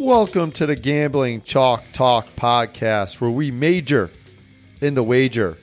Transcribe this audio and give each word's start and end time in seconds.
Welcome 0.00 0.52
to 0.52 0.64
the 0.64 0.76
Gambling 0.76 1.42
Chalk 1.42 1.84
Talk 1.92 2.26
podcast, 2.34 3.20
where 3.20 3.30
we 3.30 3.50
major 3.50 4.10
in 4.80 4.94
the 4.94 5.02
wager. 5.02 5.58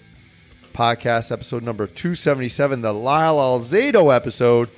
Podcast 0.73 1.31
episode 1.31 1.63
number 1.63 1.87
277, 1.87 2.81
the 2.81 2.94
Lyle 2.94 3.37
Alzado 3.37 4.15
episode. 4.15 4.69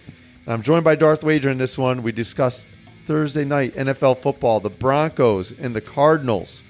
I'm 0.47 0.61
joined 0.61 0.85
by 0.85 0.95
Darth 0.95 1.25
Wager 1.25 1.49
in 1.49 1.57
this 1.57 1.77
one. 1.77 2.03
We 2.03 2.13
discuss 2.13 2.67
Thursday 3.05 3.43
night 3.43 3.75
NFL 3.75 4.21
football, 4.21 4.61
the 4.61 4.69
Broncos 4.69 5.51
and 5.51 5.75
the 5.75 5.81
Cardinals. 5.81 6.63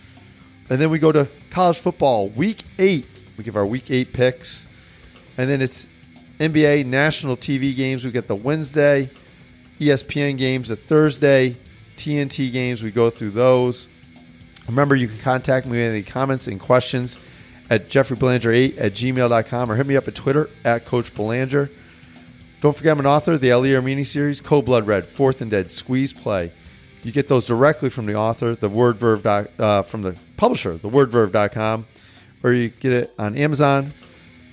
And 0.72 0.82
then 0.82 0.90
we 0.90 0.98
go 0.98 1.12
to 1.12 1.30
college 1.52 1.78
football, 1.78 2.30
week 2.30 2.64
eight. 2.80 3.06
We 3.38 3.44
give 3.44 3.56
our 3.56 3.68
week 3.68 3.92
eight 3.92 4.14
picks. 4.14 4.66
And 5.38 5.48
then 5.48 5.62
it's 5.62 5.86
NBA 6.40 6.88
national 6.88 7.38
TV 7.38 7.76
games. 7.76 8.04
We 8.04 8.10
get 8.10 8.28
the 8.28 8.36
Wednesday, 8.36 9.12
ESPN 9.80 10.40
games, 10.40 10.70
the 10.70 10.76
Thursday, 10.76 11.56
TNT 12.00 12.52
games. 12.52 12.82
We 12.82 12.92
go 12.92 13.10
through 13.10 13.32
those. 13.32 13.88
Remember, 14.68 14.96
you 14.96 15.08
can 15.08 15.18
contact 15.20 15.66
me 15.66 15.78
with 15.80 15.92
any 15.92 16.04
comments 16.04 16.48
and 16.48 16.60
questions 16.60 17.20
at 17.70 17.90
jeffreybelanger8 17.90 18.80
at 18.80 18.94
gmail.com 18.94 19.72
or 19.72 19.76
hit 19.76 19.86
me 19.86 19.96
up 19.96 20.08
at 20.08 20.16
Twitter 20.16 20.50
at 20.64 20.86
Coach 20.86 21.14
Belanger. 21.14 21.70
Don't 22.62 22.76
forget, 22.76 22.92
I'm 22.92 23.00
an 23.00 23.06
author 23.06 23.34
of 23.34 23.42
the 23.42 23.52
Ali 23.52 23.70
Armeni 23.70 24.06
series, 24.06 24.42
Code 24.42 24.66
Blood 24.66 24.86
Red, 24.86 25.06
Fourth 25.06 25.42
and 25.42 25.50
Dead, 25.50 25.72
Squeeze 25.72 26.12
Play. 26.12 26.52
You 27.04 27.12
get 27.12 27.28
those 27.30 27.46
directly 27.46 27.90
from 27.90 28.06
the 28.06 28.16
author, 28.16 28.56
the 28.56 28.70
wordverve, 28.70 29.24
doc- 29.24 29.50
uh, 29.58 29.84
from 29.84 30.02
the 30.02 30.16
publisher, 30.36 30.78
thewordverve.com, 30.78 31.86
or 32.44 32.54
you 32.54 32.70
get 32.70 32.94
it 32.94 33.12
on 33.18 33.38
Amazon. 33.38 33.94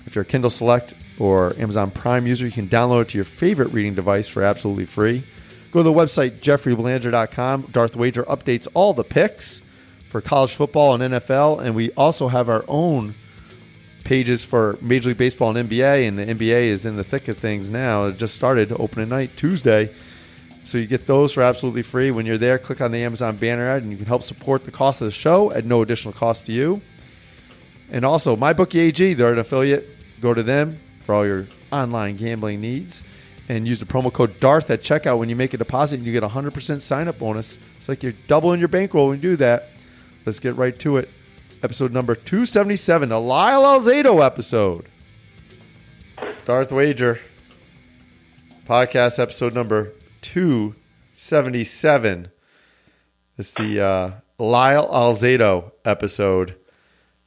If 0.05 0.15
you're 0.15 0.21
a 0.21 0.25
Kindle 0.25 0.49
Select 0.49 0.93
or 1.19 1.53
Amazon 1.59 1.91
Prime 1.91 2.25
user, 2.25 2.45
you 2.45 2.51
can 2.51 2.69
download 2.69 3.03
it 3.03 3.09
to 3.09 3.17
your 3.17 3.25
favorite 3.25 3.73
reading 3.73 3.93
device 3.93 4.27
for 4.27 4.41
absolutely 4.41 4.85
free. 4.85 5.25
Go 5.71 5.79
to 5.79 5.83
the 5.83 5.93
website, 5.93 6.39
jeffreybelanger.com. 6.39 7.69
Darth 7.71 7.95
Wager 7.95 8.23
updates 8.23 8.67
all 8.73 8.93
the 8.93 9.03
picks 9.03 9.61
for 10.09 10.21
college 10.21 10.53
football 10.53 10.93
and 10.93 11.13
NFL, 11.13 11.59
and 11.61 11.75
we 11.75 11.91
also 11.91 12.29
have 12.29 12.49
our 12.49 12.63
own 12.67 13.15
pages 14.03 14.43
for 14.43 14.77
Major 14.81 15.09
League 15.09 15.17
Baseball 15.17 15.55
and 15.55 15.69
NBA, 15.69 16.07
and 16.07 16.17
the 16.17 16.25
NBA 16.25 16.61
is 16.63 16.85
in 16.85 16.95
the 16.95 17.03
thick 17.03 17.27
of 17.27 17.37
things 17.37 17.69
now. 17.69 18.05
It 18.05 18.17
just 18.17 18.35
started 18.35 18.71
opening 18.79 19.09
night 19.09 19.35
Tuesday. 19.35 19.93
So 20.63 20.77
you 20.77 20.87
get 20.87 21.07
those 21.07 21.33
for 21.33 21.43
absolutely 21.43 21.81
free. 21.81 22.11
When 22.11 22.25
you're 22.25 22.37
there, 22.37 22.57
click 22.57 22.79
on 22.79 22.91
the 22.91 23.03
Amazon 23.03 23.35
banner 23.35 23.67
ad, 23.67 23.83
and 23.83 23.91
you 23.91 23.97
can 23.97 24.05
help 24.05 24.23
support 24.23 24.63
the 24.63 24.71
cost 24.71 25.01
of 25.01 25.05
the 25.05 25.11
show 25.11 25.51
at 25.51 25.65
no 25.65 25.81
additional 25.81 26.13
cost 26.13 26.45
to 26.45 26.53
you. 26.53 26.81
And 27.91 28.05
also, 28.05 28.35
MyBookieAG, 28.35 29.17
they're 29.17 29.33
an 29.33 29.39
affiliate. 29.39 29.87
Go 30.21 30.33
to 30.33 30.43
them 30.43 30.79
for 31.05 31.15
all 31.15 31.25
your 31.25 31.47
online 31.71 32.15
gambling 32.17 32.61
needs. 32.61 33.03
And 33.49 33.67
use 33.67 33.79
the 33.79 33.85
promo 33.85 34.11
code 34.11 34.39
DARTH 34.39 34.69
at 34.69 34.81
checkout 34.81 35.19
when 35.19 35.29
you 35.29 35.35
make 35.35 35.53
a 35.53 35.57
deposit, 35.57 35.97
and 35.97 36.05
you 36.05 36.11
get 36.11 36.23
a 36.23 36.27
100% 36.27 36.81
sign 36.81 37.07
up 37.07 37.17
bonus. 37.17 37.57
It's 37.77 37.87
like 37.87 38.03
you're 38.03 38.13
doubling 38.27 38.59
your 38.59 38.67
bankroll 38.67 39.07
when 39.07 39.17
you 39.17 39.21
do 39.21 39.37
that. 39.37 39.69
Let's 40.25 40.39
get 40.39 40.55
right 40.55 40.77
to 40.79 40.97
it. 40.97 41.09
Episode 41.63 41.93
number 41.93 42.13
277, 42.13 43.09
the 43.09 43.19
Lyle 43.19 43.63
Alzado 43.63 44.23
episode. 44.23 44.85
Darth 46.45 46.71
Wager. 46.71 47.19
Podcast 48.67 49.19
episode 49.19 49.53
number 49.53 49.93
277. 50.21 52.29
It's 53.37 53.51
the 53.51 53.81
uh, 53.81 54.11
Lyle 54.37 54.87
Alzado 54.89 55.71
episode. 55.85 56.55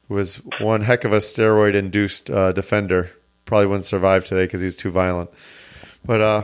Was 0.07 0.35
one 0.59 0.81
heck 0.81 1.03
of 1.03 1.13
a 1.13 1.17
steroid 1.17 1.73
induced 1.73 2.29
uh, 2.29 2.51
defender. 2.51 3.09
Probably 3.45 3.67
wouldn't 3.67 3.85
survive 3.85 4.25
today 4.25 4.45
because 4.45 4.59
he 4.59 4.65
was 4.65 4.77
too 4.77 4.91
violent. 4.91 5.29
But 6.05 6.21
uh, 6.21 6.43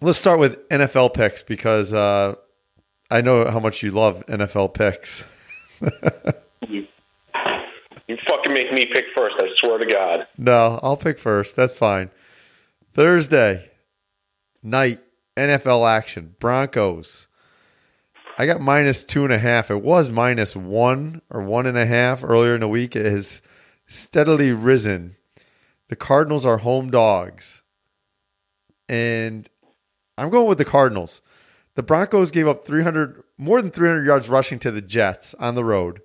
let's 0.00 0.18
start 0.18 0.38
with 0.38 0.68
NFL 0.68 1.14
picks 1.14 1.42
because 1.42 1.94
uh, 1.94 2.34
I 3.10 3.20
know 3.20 3.50
how 3.50 3.60
much 3.60 3.82
you 3.82 3.90
love 3.90 4.24
NFL 4.26 4.74
picks. 4.74 5.24
You 8.06 8.18
fucking 8.28 8.52
make 8.52 8.72
me 8.72 8.86
pick 8.86 9.06
first. 9.14 9.36
I 9.38 9.48
swear 9.56 9.78
to 9.78 9.86
God. 9.86 10.26
No, 10.36 10.78
I'll 10.82 10.96
pick 10.96 11.18
first. 11.18 11.56
That's 11.56 11.74
fine. 11.74 12.10
Thursday 12.92 13.70
night 14.62 15.00
NFL 15.36 15.88
action. 15.88 16.36
Broncos. 16.38 17.26
I 18.36 18.46
got 18.46 18.60
minus 18.60 19.04
two 19.04 19.24
and 19.24 19.32
a 19.32 19.38
half. 19.38 19.70
It 19.70 19.82
was 19.82 20.10
minus 20.10 20.54
one 20.54 21.22
or 21.30 21.42
one 21.42 21.66
and 21.66 21.78
a 21.78 21.86
half 21.86 22.22
earlier 22.22 22.54
in 22.54 22.60
the 22.60 22.68
week. 22.68 22.94
It 22.94 23.06
has 23.06 23.40
steadily 23.86 24.52
risen. 24.52 25.16
The 25.88 25.96
Cardinals 25.96 26.44
are 26.44 26.58
home 26.58 26.90
dogs. 26.90 27.62
And 28.88 29.48
I'm 30.18 30.30
going 30.30 30.46
with 30.46 30.58
the 30.58 30.64
Cardinals. 30.64 31.22
The 31.74 31.82
Broncos 31.82 32.30
gave 32.30 32.46
up 32.46 32.66
300 32.66 33.22
more 33.36 33.60
than 33.60 33.70
300 33.70 34.04
yards 34.04 34.28
rushing 34.28 34.58
to 34.60 34.70
the 34.70 34.82
Jets 34.82 35.34
on 35.34 35.54
the 35.54 35.64
road. 35.64 36.00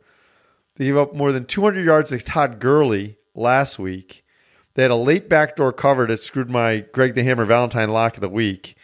They 0.76 0.86
gave 0.86 0.98
up 0.98 1.14
more 1.14 1.32
than 1.32 1.46
200 1.46 1.86
yards 1.86 2.10
to 2.10 2.20
Todd 2.20 2.60
Gurley 2.60 3.18
last 3.36 3.78
week. 3.78 4.24
They 4.74 4.84
had 4.84 4.92
a 4.92 4.96
late 4.96 5.30
backdoor 5.30 5.74
cover 5.74 6.08
that 6.08 6.20
screwed 6.22 6.50
my 6.50 6.86
Greg 6.94 7.16
the 7.16 7.24
Hammer 7.24 7.46
Valentine 7.46 7.90
lock 7.90 8.16
of 8.16 8.22
the 8.22 8.30
week. 8.30 8.76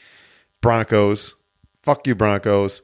Broncos. 0.62 1.36
Fuck 1.84 2.06
you, 2.08 2.16
Broncos. 2.16 2.82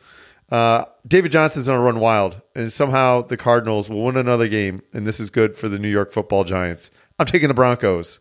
Uh, 0.50 0.86
David 1.08 1.32
Johnson's 1.32 1.68
going 1.68 1.80
to 1.80 1.84
run 1.84 2.00
wild, 2.00 2.42
and 2.56 2.72
somehow 2.72 3.22
the 3.22 3.38
Cardinals 3.38 3.90
will 3.90 4.04
win 4.04 4.18
another 4.18 4.48
game, 4.48 4.82
and 4.94 5.08
this 5.08 5.20
is 5.20 5.30
good 5.30 5.56
for 5.56 5.70
the 5.70 5.80
New 5.80 5.90
York 5.90 6.12
football 6.12 6.44
Giants. 6.44 6.92
I'm 7.18 7.26
taking 7.26 7.48
the 7.48 7.54
Broncos 7.54 8.20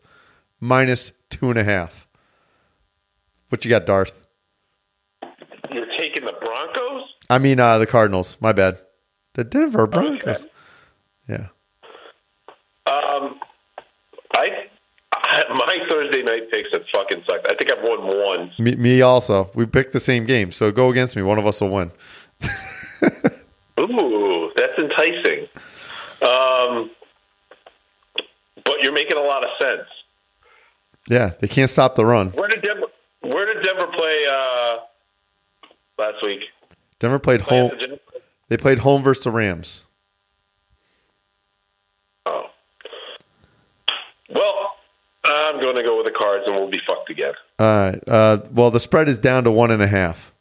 minus 0.60 1.12
two 1.28 1.50
and 1.50 1.58
a 1.58 1.64
half. 1.64 2.06
What 3.50 3.64
you 3.64 3.68
got, 3.68 3.84
Darth? 3.84 4.14
You're 5.72 5.86
taking 5.98 6.24
the 6.24 6.32
Broncos? 6.40 7.02
I 7.28 7.38
mean, 7.38 7.60
uh, 7.60 7.78
the 7.78 7.86
Cardinals. 7.86 8.36
My 8.40 8.52
bad. 8.52 8.78
The 9.34 9.44
Denver 9.44 9.86
Broncos. 9.86 10.44
Okay. 10.44 10.50
Yeah. 11.28 11.46
Um, 12.86 13.40
I, 14.32 14.66
I 15.12 15.42
my 15.52 15.78
Thursday 15.88 16.22
night 16.22 16.50
picks 16.50 16.72
have 16.72 16.82
fucking 16.92 17.24
sucked. 17.26 17.46
I 17.50 17.54
think 17.56 17.70
I've 17.72 17.82
won 17.82 18.06
one. 18.06 18.52
Me, 18.58 18.76
me 18.76 19.02
also. 19.02 19.50
We 19.54 19.66
picked 19.66 19.92
the 19.92 20.00
same 20.00 20.26
game, 20.26 20.52
so 20.52 20.70
go 20.70 20.90
against 20.90 21.16
me. 21.16 21.22
One 21.22 21.38
of 21.38 21.46
us 21.46 21.60
will 21.60 21.70
win. 21.70 21.92
Ooh, 23.80 24.50
that's 24.56 24.78
enticing. 24.78 25.46
Um, 26.22 26.90
but 28.64 28.80
you're 28.82 28.92
making 28.92 29.16
a 29.16 29.22
lot 29.22 29.42
of 29.42 29.50
sense. 29.60 29.88
Yeah, 31.08 31.32
they 31.40 31.48
can't 31.48 31.70
stop 31.70 31.96
the 31.96 32.04
run. 32.04 32.30
Where 32.30 32.48
did 32.48 32.62
Denver? 32.62 32.86
Where 33.22 33.46
did 33.52 33.62
Denver 33.64 33.86
play 33.92 34.24
uh, 34.30 34.76
last 35.98 36.22
week? 36.22 36.40
Denver 36.98 37.18
played 37.18 37.40
Play 37.40 37.58
home. 37.58 37.70
the 37.78 38.00
They 38.48 38.56
played 38.56 38.78
home 38.80 39.02
versus 39.02 39.24
the 39.24 39.30
Rams. 39.30 39.84
Oh. 42.26 42.46
Well, 44.34 44.74
I'm 45.24 45.60
going 45.60 45.76
to 45.76 45.82
go 45.82 45.96
with 45.96 46.06
the 46.06 46.16
Cards, 46.18 46.44
and 46.46 46.54
we'll 46.56 46.68
be 46.70 46.80
fucked 46.86 47.10
again. 47.10 47.32
All 47.58 47.70
right. 47.70 48.02
Uh, 48.08 48.38
well, 48.52 48.70
the 48.70 48.80
spread 48.80 49.08
is 49.08 49.18
down 49.18 49.44
to 49.44 49.50
one 49.50 49.70
and 49.70 49.82
a 49.82 49.86
half. 49.86 50.32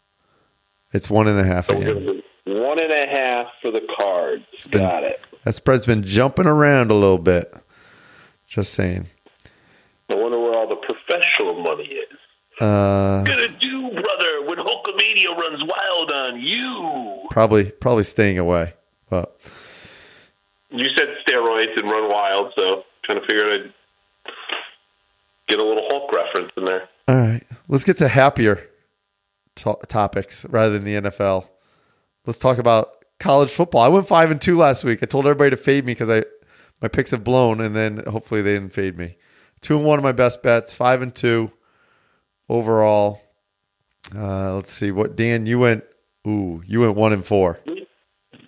It's 0.94 1.10
one 1.10 1.28
and 1.28 1.40
a 1.40 1.44
half 1.44 1.68
So 1.68 1.74
again. 1.78 1.94
going 1.94 2.06
to 2.06 2.14
do 2.46 2.62
one 2.62 2.80
and 2.80 2.92
a 2.92 3.06
half 3.08 3.48
for 3.62 3.72
the 3.72 3.82
Cards. 3.96 4.44
been- 4.72 4.82
Got 4.82 5.04
it. 5.04 5.22
That 5.46 5.56
spread's 5.56 5.86
been 5.86 6.04
jumping 6.04 6.46
around 6.48 6.92
a 6.92 6.96
little 6.96 7.18
bit. 7.18 7.54
Just 8.48 8.74
saying. 8.74 9.06
I 10.10 10.16
wonder 10.16 10.38
where 10.40 10.54
all 10.54 10.68
the 10.68 10.76
professional 10.76 11.62
money 11.62 11.86
is. 11.86 12.18
Uh, 12.60 13.24
Gonna 13.24 13.48
do, 13.60 13.90
brother, 13.92 14.46
when 14.46 14.58
Hulkamania 14.58 15.36
runs 15.38 15.64
wild 15.64 16.12
on 16.12 16.42
you. 16.42 17.28
probably, 17.32 17.72
probably 17.72 18.04
staying 18.04 18.38
away. 18.38 18.74
But 19.10 19.40
You 20.70 20.88
said 20.90 21.08
steroids 21.28 21.78
and 21.80 21.90
run 21.90 22.10
wild, 22.10 22.54
so 22.56 22.84
kind 23.08 23.18
of 23.20 23.26
figured 23.26 23.62
I'd 24.28 24.34
get 25.48 25.60
a 25.60 25.64
little 25.64 25.86
Hulk 25.90 26.12
reference 26.14 26.52
in 26.58 26.66
there. 26.66 26.88
all 27.08 27.16
right, 27.16 27.44
let's 27.68 27.84
get 27.84 27.98
to 27.98 28.08
happier 28.08 28.68
to- 29.58 29.80
topics 29.88 30.46
rather 30.46 30.78
than 30.78 30.84
the 30.84 31.10
NFL. 31.10 31.48
Let's 32.26 32.38
talk 32.40 32.58
about 32.60 33.04
college 33.20 33.50
football. 33.50 33.82
I 33.82 33.88
went 33.88 34.08
five 34.08 34.30
and 34.32 34.40
two 34.40 34.58
last 34.58 34.84
week. 34.84 35.00
I 35.02 35.06
told 35.06 35.26
everybody 35.26 35.50
to 35.52 35.58
fade 35.58 35.86
me 35.86 35.94
because 35.94 36.10
I 36.10 36.24
my 36.82 36.88
picks 36.88 37.12
have 37.12 37.24
blown, 37.24 37.60
and 37.62 37.76
then 37.76 38.04
hopefully 38.06 38.42
they 38.42 38.54
didn't 38.54 38.74
fade 38.74 38.98
me. 38.98 39.18
Two 39.62 39.76
and 39.78 39.86
one 39.86 39.98
of 40.00 40.04
my 40.04 40.12
best 40.14 40.42
bets. 40.44 40.74
Five 40.74 41.02
and 41.02 41.14
two 41.14 41.52
overall. 42.50 43.22
Uh, 44.16 44.56
let's 44.56 44.74
see 44.74 44.92
what 44.92 45.16
Dan 45.16 45.46
you 45.46 45.60
went. 45.60 45.84
Ooh, 46.28 46.62
you 46.66 46.82
went 46.82 46.96
one 46.96 47.14
and 47.14 47.26
four. 47.26 47.60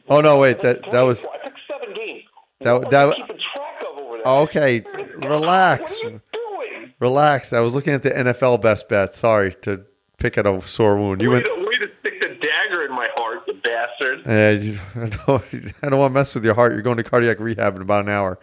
Oh 0.10 0.20
no, 0.22 0.38
wait 0.38 0.62
that 0.62 0.82
that 0.92 1.02
was 1.04 1.26
I 1.26 1.38
took 1.44 1.54
seven 1.70 1.96
games. 1.96 2.24
That- 2.62 2.90
that- 2.92 3.16
keeping 3.16 3.38
track 3.38 3.82
of 3.90 3.98
over 3.98 4.18
there? 4.18 4.26
okay. 4.26 4.84
Relax, 5.18 5.92
What 6.04 6.06
are 6.06 6.10
you 6.12 6.22
doing? 6.34 6.94
relax. 7.00 7.54
I 7.54 7.60
was 7.60 7.76
looking 7.76 7.94
at 7.94 8.04
the 8.04 8.10
NFL 8.12 8.62
best 8.62 8.90
bets. 8.90 9.20
Sorry 9.20 9.54
to 9.62 9.86
pick 10.18 10.38
at 10.38 10.46
a 10.46 10.62
sore 10.68 10.98
wound. 10.98 11.22
You 11.22 11.32
went. 11.32 11.46
way 11.46 11.78
to 11.78 11.90
stick 12.00 12.20
the 12.22 12.30
dagger 12.42 12.84
in 12.86 12.92
my 12.92 13.08
heart, 13.16 13.46
the 13.46 13.54
bastard. 13.54 14.22
Uh, 14.28 14.60
you- 14.62 14.80
I 14.96 15.10
don't, 15.10 15.74
I 15.84 15.90
don't 15.90 16.00
want 16.00 16.12
to 16.12 16.14
mess 16.14 16.34
with 16.36 16.44
your 16.44 16.56
heart. 16.56 16.74
You're 16.74 16.82
going 16.82 16.98
to 16.98 17.04
cardiac 17.04 17.40
rehab 17.40 17.76
in 17.76 17.82
about 17.82 18.04
an 18.04 18.10
hour. 18.10 18.40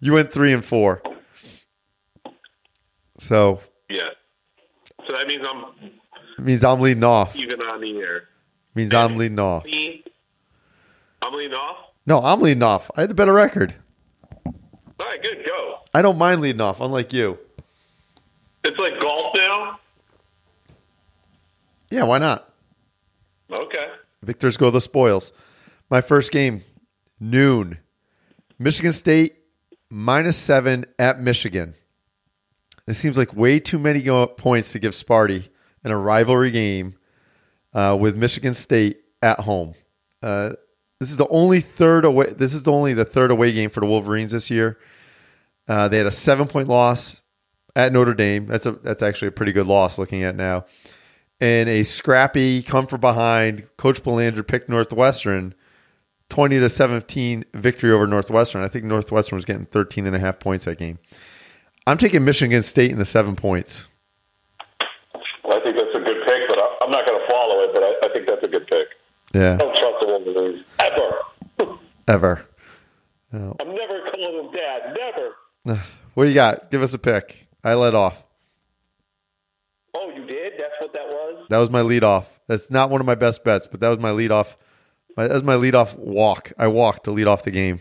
You 0.00 0.12
went 0.14 0.32
three 0.32 0.52
and 0.52 0.64
four. 0.64 1.02
So 3.18 3.60
Yeah. 3.88 4.08
So 5.06 5.12
that 5.12 5.26
means 5.26 5.42
I'm 5.48 5.64
it 6.38 6.44
means 6.44 6.64
I'm 6.64 6.80
leading 6.80 7.04
off. 7.04 7.36
even 7.36 7.60
on 7.60 7.80
the 7.80 7.98
air. 7.98 8.28
means 8.74 8.94
I'm 8.94 9.16
leading 9.16 9.38
off. 9.38 9.64
Me 9.64 10.04
I'm 11.20 11.34
leading 11.34 11.54
off. 11.54 11.76
No, 12.06 12.20
I'm 12.20 12.40
leading 12.40 12.62
off. 12.62 12.90
I 12.96 13.02
had 13.02 13.10
a 13.10 13.14
better 13.14 13.32
record. 13.32 13.74
All 14.44 14.54
right, 14.98 15.22
good. 15.22 15.44
Go. 15.46 15.78
I 15.94 16.02
don't 16.02 16.18
mind 16.18 16.40
leading 16.40 16.60
off, 16.60 16.80
unlike 16.80 17.12
you. 17.12 17.38
It's 18.64 18.78
like 18.78 19.00
golf 19.00 19.34
now. 19.34 19.78
Yeah, 21.90 22.04
why 22.04 22.18
not? 22.18 22.48
Okay. 23.50 23.86
Victors 24.22 24.56
go 24.56 24.70
the 24.70 24.80
spoils. 24.80 25.32
My 25.90 26.00
first 26.00 26.32
game, 26.32 26.62
noon. 27.20 27.78
Michigan 28.58 28.92
State 28.92 29.36
minus 29.90 30.36
seven 30.36 30.86
at 30.98 31.20
Michigan. 31.20 31.74
It 32.86 32.94
seems 32.94 33.16
like 33.16 33.34
way 33.34 33.60
too 33.60 33.78
many 33.78 34.02
points 34.36 34.72
to 34.72 34.78
give 34.78 34.92
Sparty 34.92 35.48
in 35.84 35.90
a 35.90 35.98
rivalry 35.98 36.50
game 36.50 36.96
uh, 37.74 37.96
with 37.98 38.16
Michigan 38.16 38.54
State 38.54 39.02
at 39.22 39.40
home. 39.40 39.72
Uh, 40.22 40.50
this 41.00 41.10
is 41.10 41.16
the 41.16 41.28
only 41.28 41.60
third 41.60 42.04
away. 42.04 42.26
This 42.32 42.54
is 42.54 42.66
only 42.68 42.94
the 42.94 43.04
third 43.04 43.30
away 43.30 43.52
game 43.52 43.70
for 43.70 43.80
the 43.80 43.86
Wolverines 43.86 44.32
this 44.32 44.50
year. 44.50 44.78
Uh, 45.68 45.88
they 45.88 45.98
had 45.98 46.06
a 46.06 46.12
seven 46.12 46.46
point 46.46 46.68
loss 46.68 47.22
at 47.74 47.92
Notre 47.92 48.14
Dame. 48.14 48.46
That's 48.46 48.66
a 48.66 48.72
that's 48.72 49.02
actually 49.02 49.28
a 49.28 49.32
pretty 49.32 49.52
good 49.52 49.66
loss 49.66 49.98
looking 49.98 50.22
at 50.22 50.36
now. 50.36 50.66
And 51.40 51.68
a 51.68 51.82
scrappy, 51.82 52.62
come 52.62 52.86
from 52.86 53.00
behind. 53.00 53.66
Coach 53.76 54.04
Belanger 54.04 54.44
picked 54.44 54.68
Northwestern, 54.68 55.54
twenty 56.28 56.60
to 56.60 56.68
seventeen 56.68 57.44
victory 57.52 57.90
over 57.90 58.06
Northwestern. 58.06 58.62
I 58.62 58.68
think 58.68 58.84
Northwestern 58.84 59.36
was 59.36 59.44
getting 59.44 59.66
13 59.66 60.06
and 60.06 60.14
a 60.14 60.20
half 60.20 60.38
points 60.38 60.66
that 60.66 60.78
game. 60.78 61.00
I'm 61.86 61.98
taking 61.98 62.24
Michigan 62.24 62.62
State 62.62 62.90
in 62.90 62.98
the 62.98 63.04
seven 63.04 63.34
points. 63.36 63.86
Well, 65.44 65.58
I 65.58 65.62
think 65.62 65.76
that's 65.76 65.94
a 65.94 65.98
good 66.00 66.24
pick, 66.24 66.48
but 66.48 66.58
I- 66.58 66.76
I'm 66.82 66.90
not 66.90 67.04
going 67.06 67.20
to 67.20 67.26
follow 67.26 67.60
it. 67.60 67.70
But 67.74 67.82
I, 67.82 68.06
I 68.06 68.12
think 68.12 68.26
that's 68.26 68.42
a 68.44 68.48
good 68.48 68.66
pick. 68.66 68.88
Yeah, 69.34 69.54
I 69.54 69.56
don't 69.56 69.76
trust 69.76 69.96
the 70.00 70.06
Wolverines 70.06 70.60
ever. 70.78 71.78
ever. 72.08 72.46
No. 73.32 73.56
I'm 73.60 73.74
never 73.74 74.00
calling 74.10 74.36
them 74.36 74.52
dad. 74.52 74.96
Never. 74.98 75.80
What 76.14 76.24
do 76.24 76.28
you 76.28 76.34
got? 76.34 76.70
Give 76.70 76.82
us 76.82 76.92
a 76.92 76.98
pick. 76.98 77.48
I 77.64 77.72
led 77.72 77.94
off. 77.94 78.22
Oh, 79.94 80.10
you 80.14 80.26
did? 80.26 80.52
That's 80.58 80.74
what 80.78 80.92
that 80.92 81.06
was. 81.06 81.46
That 81.48 81.56
was 81.56 81.70
my 81.70 81.80
lead 81.80 82.04
off. 82.04 82.38
That's 82.48 82.70
not 82.70 82.90
one 82.90 83.00
of 83.00 83.06
my 83.06 83.14
best 83.14 83.42
bets, 83.44 83.66
but 83.66 83.80
that 83.80 83.88
was 83.88 83.98
my 83.98 84.10
lead 84.10 84.30
off. 84.30 84.58
My, 85.16 85.26
that 85.26 85.32
was 85.32 85.42
my 85.42 85.54
lead 85.54 85.74
off 85.74 85.96
walk. 85.96 86.52
I 86.58 86.66
walked 86.66 87.04
to 87.04 87.12
lead 87.12 87.26
off 87.28 87.44
the 87.44 87.50
game. 87.50 87.80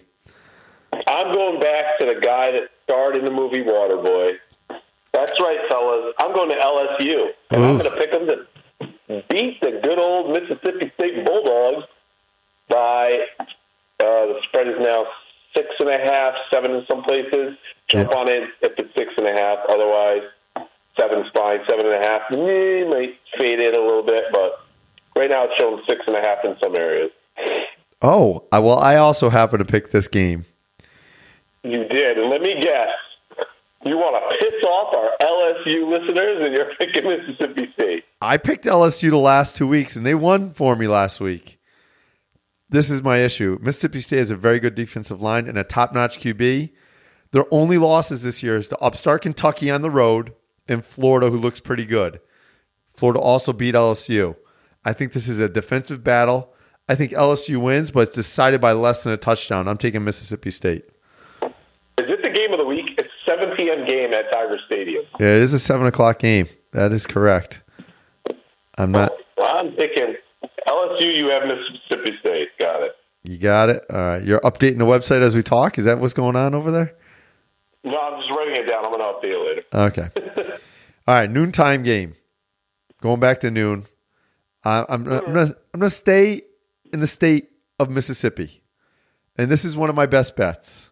I'm 0.94 1.34
going 1.34 1.60
back 1.60 1.98
to 2.00 2.06
the 2.06 2.22
guy 2.22 2.52
that 2.52 2.70
starred 2.92 3.16
in 3.16 3.24
the 3.24 3.32
movie 3.32 3.64
Waterboy. 3.64 4.34
That's 5.14 5.40
right, 5.40 5.60
fellas. 5.70 6.14
I'm 6.20 6.34
going 6.34 6.50
to 6.50 6.56
LSU, 6.56 7.28
and 7.52 7.64
I'm 7.64 7.78
going 7.78 7.90
to 7.90 7.98
pick 7.98 8.12
them 8.12 8.28
to 8.28 9.24
beat 9.30 9.62
the 9.62 9.80
good 9.82 9.98
old 9.98 10.32
Mississippi 10.32 10.92
State 10.96 11.26
Bulldogs 11.26 11.86
by 12.70 13.20
uh, 13.40 14.26
the 14.28 14.40
spread 14.44 14.68
is 14.68 14.76
now 14.80 15.06
six 15.54 15.68
and 15.80 15.90
a 15.90 15.98
half, 15.98 16.34
seven 16.52 16.72
in 16.72 16.86
some 16.86 17.04
places. 17.04 17.58
Jump 17.90 18.10
Yeah. 18.12 18.18
on 18.18 18.28
it 18.28 18.50
if 18.62 18.74
it's 18.78 18.94
six 18.96 19.14
and 19.18 19.28
a 19.28 19.34
half. 19.34 19.60
Otherwise, 19.70 20.24
seven's 20.98 21.28
fine. 21.34 21.60
Seven 21.70 21.86
and 21.86 21.96
a 21.96 22.06
half 22.08 22.22
eh, 22.32 22.86
might 22.90 23.16
fade 23.38 23.60
in 23.60 23.74
a 23.76 23.80
little 23.80 24.04
bit, 24.04 24.26
but 24.34 24.60
right 25.16 25.30
now 25.30 25.44
it's 25.46 25.56
showing 25.56 25.82
six 25.88 26.02
and 26.08 26.16
a 26.16 26.22
half 26.22 26.40
in 26.44 26.56
some 26.62 26.76
areas. 26.76 27.12
Oh, 28.02 28.44
I, 28.52 28.60
well, 28.60 28.80
I 28.80 28.96
also 28.96 29.30
happen 29.30 29.60
to 29.60 29.66
pick 29.66 29.92
this 29.92 30.08
game. 30.08 30.46
You 31.64 31.88
did, 31.88 32.18
and 32.18 32.30
let 32.30 32.42
me 32.42 32.56
guess. 32.62 32.90
You 33.84 33.98
want 33.98 34.16
to 34.16 34.38
piss 34.38 34.64
off 34.64 34.94
our 34.94 35.12
LSU 35.28 35.90
listeners, 35.90 36.38
and 36.42 36.54
you're 36.54 36.74
picking 36.78 37.04
Mississippi 37.04 37.72
State. 37.74 38.04
I 38.22 38.38
picked 38.38 38.66
LSU 38.66 39.10
the 39.10 39.18
last 39.18 39.56
two 39.56 39.68
weeks, 39.68 39.96
and 39.96 40.06
they 40.06 40.16
won 40.16 40.54
for 40.54 40.76
me 40.76 40.88
last 40.88 41.20
week. 41.20 41.60
This 42.70 42.90
is 42.90 43.02
my 43.02 43.18
issue. 43.18 43.58
Mississippi 43.62 44.02
State 44.02 44.20
has 44.20 44.32
a 44.32 44.36
very 44.36 44.60
good 44.60 44.76
defensive 44.76 45.22
line 45.22 45.48
and 45.48 45.58
a 45.58 45.64
top-notch 45.64 46.20
QB. 46.20 46.72
Their 47.32 47.46
only 47.52 47.78
losses 47.78 48.24
this 48.24 48.44
year 48.44 48.58
is 48.58 48.70
to 48.70 48.78
upstart 48.78 49.24
Kentucky 49.24 49.72
on 49.72 49.82
the 49.82 49.90
road 49.90 50.34
and 50.68 50.86
Florida, 50.86 51.30
who 51.30 51.38
looks 51.38 51.60
pretty 51.60 51.86
good. 51.86 52.20
Florida 52.96 53.20
also 53.20 53.52
beat 53.52 53.76
LSU. 53.76 54.36
I 54.86 54.94
think 54.94 55.14
this 55.14 55.28
is 55.28 55.40
a 55.40 55.50
defensive 55.50 56.04
battle. 56.04 56.54
I 56.88 56.96
think 56.96 57.12
LSU 57.12 57.62
wins, 57.62 57.92
but 57.92 58.02
it's 58.02 58.14
decided 58.14 58.62
by 58.62 58.74
less 58.74 59.04
than 59.04 59.14
a 59.14 59.18
touchdown. 59.18 59.68
I'm 59.68 59.78
taking 59.78 60.04
Mississippi 60.04 60.52
State. 60.52 60.86
Is 62.32 62.38
it 62.38 62.40
the 62.40 62.48
game 62.48 62.54
of 62.54 62.60
the 62.60 62.66
week? 62.66 62.96
It's 62.98 63.10
7 63.26 63.56
p.m. 63.56 63.86
game 63.86 64.14
at 64.14 64.32
Tiger 64.32 64.58
Stadium. 64.66 65.06
Yeah, 65.20 65.36
it 65.36 65.42
is 65.42 65.54
a 65.54 65.60
seven 65.60 65.88
o'clock 65.88 66.20
game. 66.20 66.46
That 66.72 66.92
is 66.92 67.06
correct. 67.06 67.62
I'm 68.78 68.92
not. 68.92 69.12
Well, 69.38 69.58
I'm 69.58 69.76
thinking 69.76 70.16
LSU. 70.68 71.16
You 71.16 71.28
have 71.28 71.44
Mississippi 71.44 72.18
State. 72.20 72.50
Got 72.58 72.84
it. 72.84 72.96
You 73.24 73.38
got 73.38 73.70
it. 73.70 73.86
All 73.90 73.98
right. 73.98 74.24
You're 74.24 74.40
updating 74.42 74.78
the 74.78 74.86
website 74.86 75.22
as 75.22 75.36
we 75.36 75.44
talk. 75.44 75.78
Is 75.78 75.86
that 75.86 76.00
what's 76.00 76.14
going 76.14 76.36
on 76.36 76.56
over 76.56 76.72
there? 76.72 76.96
No, 77.84 78.00
I'm 78.00 78.20
just 78.20 78.32
writing 78.32 78.56
it 78.56 78.66
down. 78.68 78.86
I'm 78.86 78.92
going 78.92 79.00
to 79.00 79.28
update 79.28 79.64
it 79.74 79.74
later. 79.74 80.12
Okay. 80.44 80.52
All 81.08 81.16
right. 81.16 81.30
Noontime 81.30 81.84
game. 81.84 82.14
Going 83.02 83.20
back 83.20 83.42
to 83.42 83.52
noon. 83.52 83.84
I 84.64 84.86
I'm, 84.88 85.08
I'm 85.08 85.26
gonna 85.26 85.56
I'm 85.74 85.80
gonna 85.80 85.90
stay 85.90 86.44
in 86.94 87.00
the 87.00 87.08
state 87.08 87.50
of 87.80 87.90
Mississippi, 87.90 88.64
and 89.38 89.50
this 89.50 89.66
is 89.66 89.76
one 89.76 89.90
of 89.90 89.96
my 89.96 90.06
best 90.06 90.36
bets. 90.36 90.91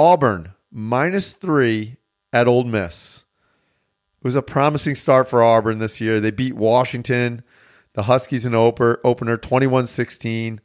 Auburn 0.00 0.54
minus 0.72 1.34
three 1.34 1.96
at 2.32 2.48
Ole 2.48 2.64
Miss. 2.64 3.22
It 4.16 4.24
was 4.24 4.34
a 4.34 4.40
promising 4.40 4.94
start 4.94 5.28
for 5.28 5.42
Auburn 5.42 5.78
this 5.78 6.00
year. 6.00 6.20
They 6.20 6.30
beat 6.30 6.56
Washington, 6.56 7.42
the 7.92 8.04
Huskies 8.04 8.46
in 8.46 8.52
oper, 8.54 8.96
opener 9.04 9.36
21 9.36 9.86
16. 9.86 10.62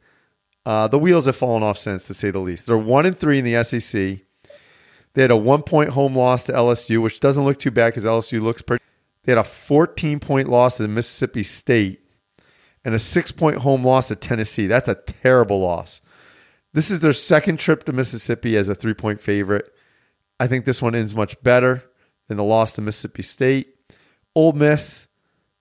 Uh, 0.64 0.88
the 0.88 0.98
wheels 0.98 1.26
have 1.26 1.36
fallen 1.36 1.62
off 1.62 1.76
since, 1.76 2.06
to 2.06 2.14
say 2.14 2.30
the 2.30 2.38
least. 2.38 2.66
They're 2.66 2.78
one 2.78 3.04
and 3.04 3.18
three 3.18 3.38
in 3.38 3.44
the 3.44 3.62
SEC. 3.62 4.20
They 5.12 5.22
had 5.22 5.30
a 5.30 5.36
one 5.36 5.62
point 5.62 5.90
home 5.90 6.16
loss 6.16 6.44
to 6.44 6.52
LSU, 6.52 7.02
which 7.02 7.20
doesn't 7.20 7.44
look 7.44 7.58
too 7.58 7.70
bad 7.70 7.90
because 7.90 8.04
LSU 8.04 8.40
looks 8.40 8.62
pretty. 8.62 8.82
They 9.24 9.32
had 9.32 9.38
a 9.38 9.44
14 9.44 10.18
point 10.18 10.48
loss 10.48 10.78
to 10.78 10.88
Mississippi 10.88 11.42
State 11.42 12.00
and 12.86 12.94
a 12.94 12.98
six 12.98 13.32
point 13.32 13.58
home 13.58 13.84
loss 13.84 14.08
to 14.08 14.16
Tennessee. 14.16 14.66
That's 14.66 14.88
a 14.88 14.94
terrible 14.94 15.60
loss. 15.60 16.00
This 16.72 16.90
is 16.90 17.00
their 17.00 17.12
second 17.12 17.58
trip 17.58 17.84
to 17.84 17.92
Mississippi 17.92 18.56
as 18.56 18.68
a 18.68 18.74
three 18.74 18.94
point 18.94 19.20
favorite. 19.20 19.72
I 20.38 20.46
think 20.46 20.64
this 20.64 20.82
one 20.82 20.94
ends 20.94 21.14
much 21.14 21.40
better 21.42 21.82
than 22.28 22.36
the 22.36 22.44
loss 22.44 22.72
to 22.72 22.82
Mississippi 22.82 23.22
State. 23.22 23.68
Ole 24.34 24.52
Miss, 24.52 25.06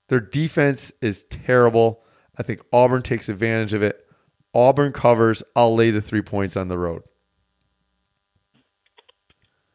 their 0.09 0.19
defense 0.19 0.91
is 1.01 1.23
terrible. 1.25 2.03
I 2.37 2.43
think 2.43 2.61
Auburn 2.73 3.01
takes 3.01 3.29
advantage 3.29 3.73
of 3.73 3.81
it. 3.81 4.05
Auburn 4.53 4.91
covers. 4.91 5.43
I'll 5.55 5.75
lay 5.75 5.91
the 5.91 6.01
three 6.01 6.21
points 6.21 6.57
on 6.57 6.67
the 6.67 6.77
road. 6.77 7.03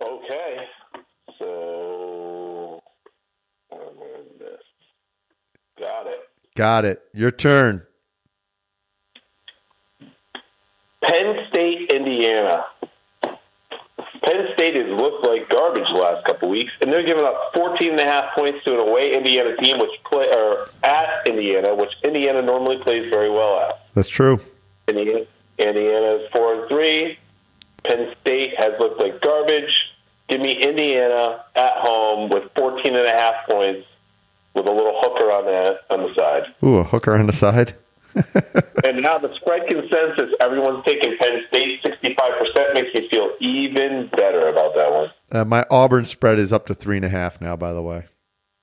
Okay. 0.03 0.57
So, 1.39 2.81
oh, 3.73 4.25
miss. 4.39 4.49
got 5.79 6.07
it. 6.07 6.21
Got 6.55 6.85
it. 6.85 7.03
Your 7.15 7.31
turn. 7.31 7.87
Penn 11.02 11.47
State, 11.49 11.90
Indiana. 11.90 12.64
Penn 14.23 14.49
State 14.54 14.76
has 14.76 14.87
looked 14.87 15.25
like 15.25 15.49
garbage 15.49 15.88
the 15.88 15.95
last 15.99 16.25
couple 16.26 16.49
weeks, 16.49 16.73
and 16.80 16.92
they're 16.92 17.02
giving 17.02 17.25
up 17.25 17.52
14 17.54 17.90
and 17.92 18.00
a 18.00 18.04
half 18.04 18.35
points 18.35 18.62
to 18.64 18.75
an 18.75 18.88
away 18.88 19.16
Indiana 19.16 19.57
team, 19.57 19.78
which 19.78 19.90
play 20.04 20.26
or 20.30 20.66
at 20.85 21.26
Indiana, 21.26 21.75
which 21.75 21.92
Indiana 22.04 22.42
normally 22.42 22.78
plays 22.78 23.09
very 23.09 23.30
well 23.30 23.61
at. 23.61 23.80
That's 23.95 24.09
true. 24.09 24.38
Indiana, 24.88 25.25
Indiana 25.59 26.16
is 26.16 26.30
four 26.33 26.54
and 26.54 26.69
three. 26.69 27.19
Penn 27.85 28.14
State 28.21 28.59
has 28.59 28.75
looked 28.78 29.00
like 29.00 29.21
garbage. 29.23 29.75
Give 30.28 30.40
me 30.40 30.52
Indiana 30.52 31.45
at 31.57 31.73
home 31.78 32.28
with 32.30 32.45
14 32.54 32.95
and 32.95 33.07
a 33.07 33.11
half 33.11 33.47
points, 33.47 33.87
with 34.54 34.66
a 34.66 34.71
little 34.71 35.00
hooker 35.00 35.33
on 35.33 35.45
that 35.47 35.80
on 35.88 36.02
the 36.02 36.14
side. 36.14 36.45
Ooh, 36.62 36.76
a 36.76 36.85
hooker 36.85 37.14
on 37.16 37.26
the 37.26 37.33
side. 37.33 37.75
And 38.83 39.02
now 39.02 39.19
the 39.19 39.33
spread 39.37 39.67
consensus, 39.69 40.35
everyone's 40.40 40.83
taking 40.87 41.17
Penn 41.19 41.43
State 41.49 41.83
65%, 41.83 42.75
makes 42.75 42.95
me 42.95 43.09
feel 43.11 43.31
even 43.40 44.09
better 44.09 44.49
about 44.49 44.75
that 44.75 44.90
one. 44.90 45.11
Uh, 45.31 45.45
my 45.45 45.67
Auburn 45.71 46.05
spread 46.07 46.38
is 46.38 46.52
up 46.52 46.67
to 46.67 46.75
three 46.75 46.97
and 46.97 47.05
a 47.05 47.09
half 47.11 47.40
now. 47.43 47.55
By 47.57 47.73
the 47.75 47.83
way, 47.83 47.99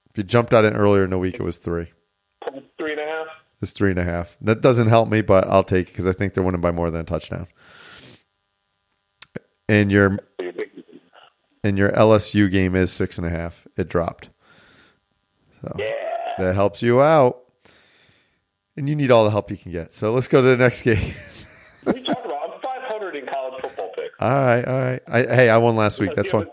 if 0.10 0.18
you 0.18 0.24
jumped 0.24 0.54
on 0.56 0.66
it 0.66 0.72
earlier 0.72 1.04
in 1.04 1.12
the 1.12 1.18
week, 1.20 1.36
it 1.36 1.44
was 1.44 1.60
three. 1.60 1.92
Three 2.78 2.92
and 2.94 3.00
a 3.02 3.06
half? 3.06 3.28
It's 3.62 3.72
three 3.72 3.92
and 3.92 4.00
a 4.00 4.04
half. 4.04 4.36
That 4.42 4.62
doesn't 4.62 4.88
help 4.88 5.08
me, 5.08 5.22
but 5.22 5.48
I'll 5.48 5.64
take 5.64 5.88
it 5.88 5.92
because 5.92 6.08
I 6.08 6.14
think 6.14 6.34
they're 6.34 6.44
winning 6.44 6.62
by 6.62 6.72
more 6.72 6.90
than 6.90 7.02
a 7.02 7.06
touchdown. 7.06 7.46
And 9.70 9.92
your 9.92 10.12
So 10.12 10.18
you're 10.44 10.54
thinking- 10.54 10.84
and 11.64 11.78
your 11.78 11.92
LSU 11.92 12.50
game 12.50 12.76
is 12.76 12.92
six 12.92 13.18
and 13.18 13.28
a 13.28 13.30
half. 13.30 13.68
It 13.78 13.88
dropped, 13.90 14.30
so 15.62 15.76
Yeah. 15.78 15.94
that 16.38 16.56
helps 16.56 16.82
you 16.82 17.02
out. 17.02 17.44
And 18.78 18.88
you 18.88 18.96
need 18.96 19.12
all 19.12 19.24
the 19.24 19.32
help 19.32 19.50
you 19.52 19.58
can 19.58 19.72
get. 19.72 19.92
So 19.92 20.14
let's 20.14 20.28
go 20.28 20.42
to 20.42 20.48
the 20.48 20.58
next 20.58 20.84
game. 20.84 21.14
What 21.84 21.96
are 21.96 22.00
you 22.00 22.06
talking 22.06 22.26
about? 22.26 22.54
I'm 22.54 22.62
500 22.62 23.16
in 23.16 23.26
college 23.26 23.62
football 23.62 23.92
picks. 23.96 24.14
all 24.20 24.30
right, 24.30 24.66
all 24.66 24.80
right. 24.80 25.02
I, 25.08 25.22
hey, 25.24 25.50
I 25.50 25.58
won 25.58 25.76
last 25.76 26.00
week. 26.00 26.12
That's 26.16 26.32
why. 26.32 26.46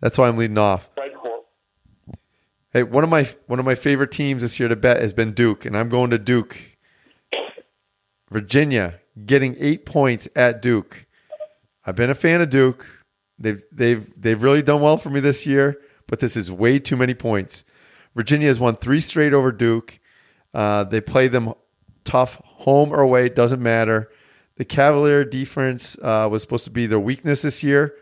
That's 0.00 0.18
why 0.18 0.28
I'm 0.28 0.36
leading 0.36 0.58
off. 0.58 0.88
Hey, 2.70 2.82
one 2.82 3.02
of 3.02 3.10
my 3.10 3.28
one 3.46 3.58
of 3.58 3.64
my 3.64 3.74
favorite 3.74 4.12
teams 4.12 4.42
this 4.42 4.60
year 4.60 4.68
to 4.68 4.76
bet 4.76 5.00
has 5.00 5.12
been 5.12 5.32
Duke, 5.32 5.64
and 5.64 5.76
I'm 5.76 5.88
going 5.88 6.10
to 6.10 6.18
Duke. 6.18 6.60
Virginia 8.30 9.00
getting 9.24 9.56
eight 9.58 9.86
points 9.86 10.28
at 10.36 10.60
Duke. 10.60 11.06
I've 11.84 11.96
been 11.96 12.10
a 12.10 12.14
fan 12.14 12.40
of 12.40 12.50
Duke. 12.50 12.86
They've 13.38 13.62
they've 13.72 14.12
they've 14.20 14.42
really 14.42 14.62
done 14.62 14.82
well 14.82 14.98
for 14.98 15.10
me 15.10 15.20
this 15.20 15.46
year, 15.46 15.78
but 16.06 16.18
this 16.18 16.36
is 16.36 16.52
way 16.52 16.78
too 16.78 16.96
many 16.96 17.14
points. 17.14 17.64
Virginia 18.14 18.48
has 18.48 18.60
won 18.60 18.76
three 18.76 19.00
straight 19.00 19.32
over 19.32 19.50
Duke. 19.50 19.98
Uh, 20.52 20.84
they 20.84 21.00
play 21.00 21.28
them 21.28 21.54
tough, 22.08 22.40
home 22.44 22.90
or 22.90 23.00
away, 23.00 23.28
doesn't 23.28 23.62
matter. 23.62 24.10
The 24.56 24.64
Cavalier 24.64 25.24
defense 25.24 25.96
uh, 26.02 26.26
was 26.30 26.42
supposed 26.42 26.64
to 26.64 26.70
be 26.70 26.86
their 26.86 26.98
weakness 26.98 27.42
this 27.42 27.62
year, 27.62 27.94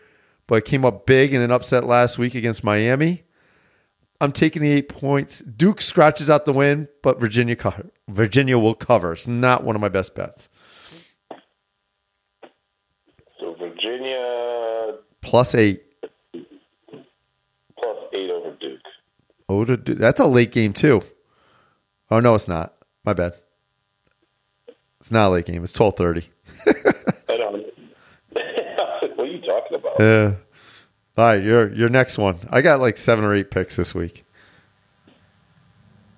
but 0.47 0.65
came 0.65 0.85
up 0.85 1.05
big 1.07 1.35
in 1.35 1.43
an 1.43 1.51
upset 1.51 1.85
last 1.85 2.17
week 2.17 2.35
against 2.35 2.63
Miami. 2.65 3.25
I'm 4.21 4.33
taking 4.33 4.63
the 4.63 4.71
eight 4.71 4.89
points. 4.89 5.41
Duke 5.41 5.83
scratches 5.83 6.31
out 6.31 6.47
the 6.47 6.53
win, 6.53 6.89
but 7.03 7.21
Virginia 7.21 7.57
cover. 7.57 7.91
Virginia 8.09 8.59
will 8.59 8.75
cover. 8.75 9.13
It's 9.13 9.27
not 9.27 9.65
one 9.65 9.75
of 9.75 9.83
my 9.83 9.89
best 9.91 10.15
bets. 10.15 10.49
So 13.39 13.55
Virginia 13.59 14.95
Plus 15.21 15.55
eight. 15.55 15.83
plus 17.77 17.97
eight 18.15 18.31
over 18.31 18.57
Duke. 18.59 18.81
Oh, 19.49 19.65
to 19.65 19.77
that's 19.77 20.21
a 20.21 20.27
late 20.27 20.53
game 20.53 20.73
too. 20.73 21.03
Oh 22.11 22.21
no, 22.21 22.35
it's 22.35 22.49
not. 22.49 22.73
My 23.05 23.13
bad. 23.13 23.35
It's 25.07 25.13
not 25.13 25.29
a 25.29 25.31
late 25.31 25.47
game. 25.47 25.63
It's 25.63 25.73
twelve 25.73 25.95
thirty. 25.95 26.29
I 26.67 27.37
don't. 27.37 27.65
what 28.33 29.21
are 29.21 29.25
you 29.25 29.41
talking 29.41 29.77
about? 29.77 30.01
Yeah. 30.01 30.35
All 31.17 31.27
right, 31.27 31.41
your 31.41 31.73
your 31.75 31.89
next 31.89 32.19
one. 32.19 32.37
I 32.51 32.61
got 32.61 32.81
like 32.81 32.97
seven 32.97 33.25
or 33.25 33.33
eight 33.33 33.53
picks 33.53 33.77
this 33.77 33.95
week. 33.95 34.25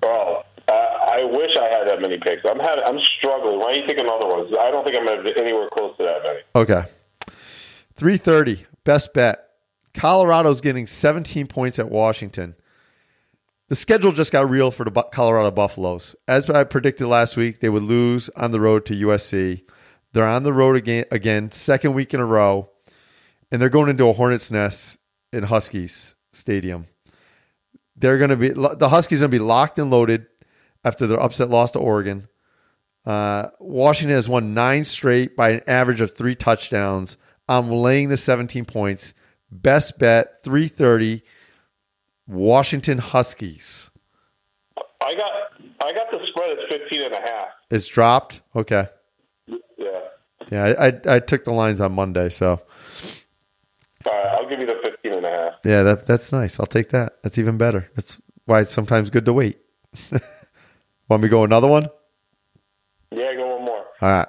Oh, 0.03 0.43
I, 0.69 1.19
I 1.21 1.25
wish 1.25 1.55
I 1.55 1.69
had 1.69 1.87
that 1.87 2.01
many 2.01 2.17
picks. 2.17 2.47
I'm 2.47 2.59
having, 2.59 2.83
I'm 2.87 2.99
struggling. 3.19 3.59
Why 3.59 3.73
don't 3.73 3.83
you 3.83 3.87
take 3.87 3.99
another 3.99 4.27
one? 4.27 4.47
I 4.59 4.71
don't 4.71 4.85
think 4.85 4.97
I'm 4.97 5.05
gonna 5.05 5.23
be 5.23 5.39
anywhere 5.39 5.69
close 5.71 5.95
to 5.99 6.05
that 6.05 6.23
many. 6.23 6.41
Okay. 6.57 6.85
330, 7.97 8.65
best 8.85 9.13
bet. 9.13 9.51
Colorado's 9.93 10.63
getting 10.63 10.87
17 10.87 11.47
points 11.47 11.79
at 11.79 11.91
Washington. 11.91 12.55
The 13.69 13.75
schedule 13.75 14.13
just 14.13 14.33
got 14.33 14.49
real 14.49 14.71
for 14.71 14.85
the 14.85 14.91
Colorado 14.91 15.51
Buffaloes. 15.51 16.17
As 16.27 16.49
I 16.49 16.65
predicted 16.65 17.07
last 17.07 17.37
week, 17.37 17.61
they 17.61 17.69
would 17.69 17.83
lose 17.83 18.31
on 18.31 18.51
the 18.51 18.61
road 18.61 18.87
to 18.87 18.95
USC. 18.95 19.63
They're 20.13 20.27
on 20.27 20.43
the 20.43 20.55
road 20.55 20.77
again, 20.77 21.05
again 21.11 21.53
second 21.53 21.93
week 21.93 22.15
in 22.15 22.21
a 22.21 22.25
row, 22.25 22.71
and 23.53 23.61
they're 23.61 23.69
going 23.69 23.91
into 23.91 24.09
a 24.09 24.15
hornet's 24.15 24.51
nest 24.51 24.97
in 25.35 25.43
Huskies 25.43 26.15
Stadium. 26.33 26.87
They're 27.95 28.17
going 28.17 28.31
to 28.31 28.37
be 28.37 28.49
the 28.51 28.89
Huskies 28.89 29.21
going 29.21 29.31
to 29.31 29.39
be 29.39 29.43
locked 29.43 29.79
and 29.79 29.91
loaded 29.91 30.27
after 30.83 31.07
their 31.07 31.21
upset 31.21 31.51
loss 31.51 31.73
to 31.73 31.79
Oregon. 31.79 32.27
Uh, 33.05 33.49
Washington 33.59 34.17
has 34.17 34.29
won 34.29 34.55
nine 34.55 34.85
straight 34.85 35.37
by 35.37 35.51
an 35.51 35.61
average 35.67 36.01
of 36.01 36.17
three 36.17 36.35
touchdowns. 36.35 37.19
I'm 37.49 37.71
laying 37.71 38.09
the 38.09 38.17
17 38.17 38.65
points. 38.65 39.15
Best 39.51 39.99
bet 39.99 40.43
330 40.45 41.23
Washington 42.29 42.99
Huskies. 42.99 43.91
I 45.01 45.15
got 45.15 45.33
I 45.81 45.93
got 45.95 46.11
the 46.11 46.25
spread 46.27 46.51
at 46.59 46.69
15 46.69 47.03
and 47.03 47.15
a 47.15 47.21
half. 47.21 47.49
It's 47.71 47.89
dropped. 47.89 48.43
Okay. 48.55 48.87
Yeah. 49.47 50.01
Yeah, 50.51 50.65
I, 50.65 50.87
I, 50.89 51.17
I 51.17 51.19
took 51.21 51.45
the 51.45 51.53
lines 51.53 51.81
on 51.81 51.93
Monday, 51.93 52.29
so 52.31 52.51
All 54.07 54.13
right, 54.13 54.27
I'll 54.39 54.49
give 54.49 54.61
you 54.61 54.67
the 54.67 54.79
15 54.83 55.13
and 55.13 55.27
a 55.27 55.31
half. 55.31 55.53
yeah, 55.65 55.83
that 55.83 56.07
that's 56.07 56.33
nice. 56.33 56.59
I'll 56.61 56.67
take 56.67 56.91
that. 56.91 57.15
That's 57.23 57.39
even 57.39 57.59
better. 57.59 57.91
That's 57.97 58.21
why 58.45 58.61
it's 58.61 58.73
sometimes 58.73 59.11
good 59.11 59.25
to 59.27 59.33
wait. 59.33 59.59
Want 61.09 61.23
me 61.23 61.29
to 61.29 61.31
go 61.31 61.45
another 61.45 61.69
one? 61.69 61.87
Yeah, 63.11 63.35
go 63.35 63.57
one 63.57 63.65
more. 63.65 63.85
All 64.03 64.09
right. 64.11 64.29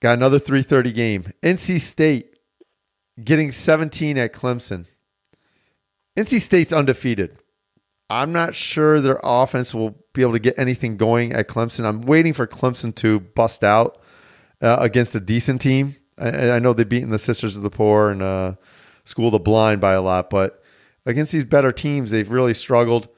Got 0.00 0.14
another 0.14 0.38
330 0.38 0.92
game. 0.92 1.24
NC 1.42 1.80
State 1.80 2.31
getting 3.22 3.52
17 3.52 4.18
at 4.18 4.32
Clemson. 4.32 4.88
NC 6.16 6.40
State's 6.40 6.72
undefeated. 6.72 7.38
I'm 8.10 8.32
not 8.32 8.54
sure 8.54 9.00
their 9.00 9.20
offense 9.22 9.72
will 9.72 9.96
be 10.12 10.22
able 10.22 10.32
to 10.32 10.38
get 10.38 10.58
anything 10.58 10.98
going 10.98 11.32
at 11.32 11.48
Clemson. 11.48 11.84
I'm 11.84 12.02
waiting 12.02 12.34
for 12.34 12.46
Clemson 12.46 12.94
to 12.96 13.20
bust 13.20 13.64
out 13.64 13.98
uh, 14.60 14.76
against 14.80 15.14
a 15.14 15.20
decent 15.20 15.62
team. 15.62 15.94
I, 16.18 16.50
I 16.50 16.58
know 16.58 16.74
they've 16.74 16.88
beaten 16.88 17.10
the 17.10 17.18
Sisters 17.18 17.56
of 17.56 17.62
the 17.62 17.70
Poor 17.70 18.10
and 18.10 18.22
uh, 18.22 18.54
School 19.04 19.26
of 19.26 19.32
the 19.32 19.38
Blind 19.38 19.80
by 19.80 19.94
a 19.94 20.02
lot, 20.02 20.28
but 20.28 20.62
against 21.06 21.32
these 21.32 21.44
better 21.44 21.72
teams, 21.72 22.10
they've 22.10 22.30
really 22.30 22.54
struggled. 22.54 23.08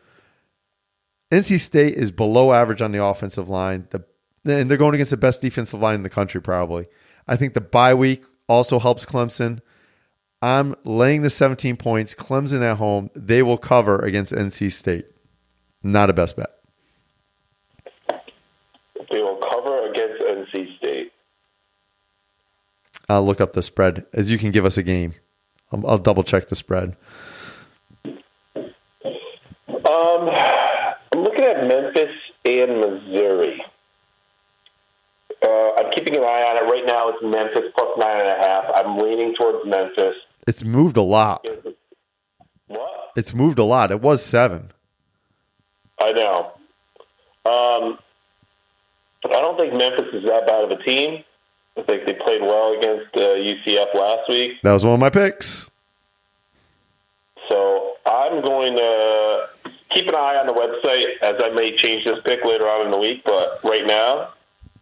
NC 1.32 1.58
State 1.58 1.94
is 1.94 2.12
below 2.12 2.52
average 2.52 2.80
on 2.80 2.92
the 2.92 3.04
offensive 3.04 3.50
line. 3.50 3.88
The, 3.90 4.04
and 4.44 4.70
they're 4.70 4.78
going 4.78 4.94
against 4.94 5.10
the 5.10 5.16
best 5.16 5.40
defensive 5.40 5.80
line 5.80 5.96
in 5.96 6.02
the 6.02 6.10
country, 6.10 6.40
probably. 6.40 6.86
I 7.26 7.36
think 7.36 7.54
the 7.54 7.60
bye 7.60 7.94
week 7.94 8.24
also 8.48 8.78
helps 8.78 9.04
Clemson. 9.04 9.60
I'm 10.44 10.74
laying 10.84 11.22
the 11.22 11.30
17 11.30 11.78
points. 11.78 12.14
Clemson 12.14 12.60
at 12.60 12.76
home. 12.76 13.08
They 13.16 13.42
will 13.42 13.56
cover 13.56 14.00
against 14.00 14.30
NC 14.30 14.72
State. 14.72 15.06
Not 15.82 16.10
a 16.10 16.12
best 16.12 16.36
bet. 16.36 16.50
They 19.10 19.22
will 19.22 19.38
cover 19.38 19.90
against 19.90 20.22
NC 20.22 20.76
State. 20.76 21.12
I'll 23.08 23.24
look 23.24 23.40
up 23.40 23.54
the 23.54 23.62
spread 23.62 24.04
as 24.12 24.30
you 24.30 24.36
can 24.36 24.50
give 24.50 24.66
us 24.66 24.76
a 24.76 24.82
game. 24.82 25.14
I'll, 25.72 25.86
I'll 25.86 25.98
double 25.98 26.22
check 26.22 26.48
the 26.48 26.56
spread. 26.56 26.94
Um, 28.04 28.18
I'm 29.88 31.20
looking 31.22 31.44
at 31.44 31.66
Memphis 31.66 32.14
and 32.44 32.80
Missouri. 32.82 33.64
Uh, 35.42 35.72
I'm 35.76 35.90
keeping 35.92 36.16
an 36.16 36.22
eye 36.22 36.42
on 36.42 36.58
it 36.58 36.70
right 36.70 36.84
now. 36.84 37.08
It's 37.08 37.22
Memphis 37.22 37.72
plus 37.74 37.98
nine 37.98 38.20
and 38.20 38.28
a 38.28 38.36
half. 38.36 38.64
I'm 38.74 38.98
leaning 38.98 39.34
towards 39.34 39.66
Memphis. 39.66 40.16
It's 40.46 40.62
moved 40.64 40.96
a 40.96 41.02
lot. 41.02 41.46
What? 42.66 43.10
It's 43.16 43.34
moved 43.34 43.58
a 43.58 43.64
lot. 43.64 43.90
It 43.90 44.00
was 44.00 44.24
seven. 44.24 44.70
I 46.00 46.12
know. 46.12 46.52
Um, 47.46 47.98
I 49.24 49.40
don't 49.40 49.56
think 49.56 49.74
Memphis 49.74 50.12
is 50.12 50.24
that 50.24 50.46
bad 50.46 50.64
of 50.64 50.70
a 50.70 50.82
team. 50.82 51.24
I 51.76 51.82
think 51.82 52.04
they 52.06 52.14
played 52.14 52.40
well 52.42 52.78
against 52.78 53.14
uh, 53.16 53.20
UCF 53.20 53.94
last 53.94 54.28
week. 54.28 54.52
That 54.62 54.72
was 54.72 54.84
one 54.84 54.94
of 54.94 55.00
my 55.00 55.10
picks. 55.10 55.70
So 57.48 57.94
I'm 58.06 58.42
going 58.42 58.76
to 58.76 59.48
keep 59.90 60.06
an 60.08 60.14
eye 60.14 60.36
on 60.36 60.46
the 60.46 60.52
website 60.52 61.18
as 61.22 61.36
I 61.42 61.50
may 61.54 61.76
change 61.76 62.04
this 62.04 62.18
pick 62.24 62.44
later 62.44 62.68
on 62.68 62.84
in 62.86 62.90
the 62.90 62.98
week. 62.98 63.22
But 63.24 63.60
right 63.64 63.86
now, 63.86 64.30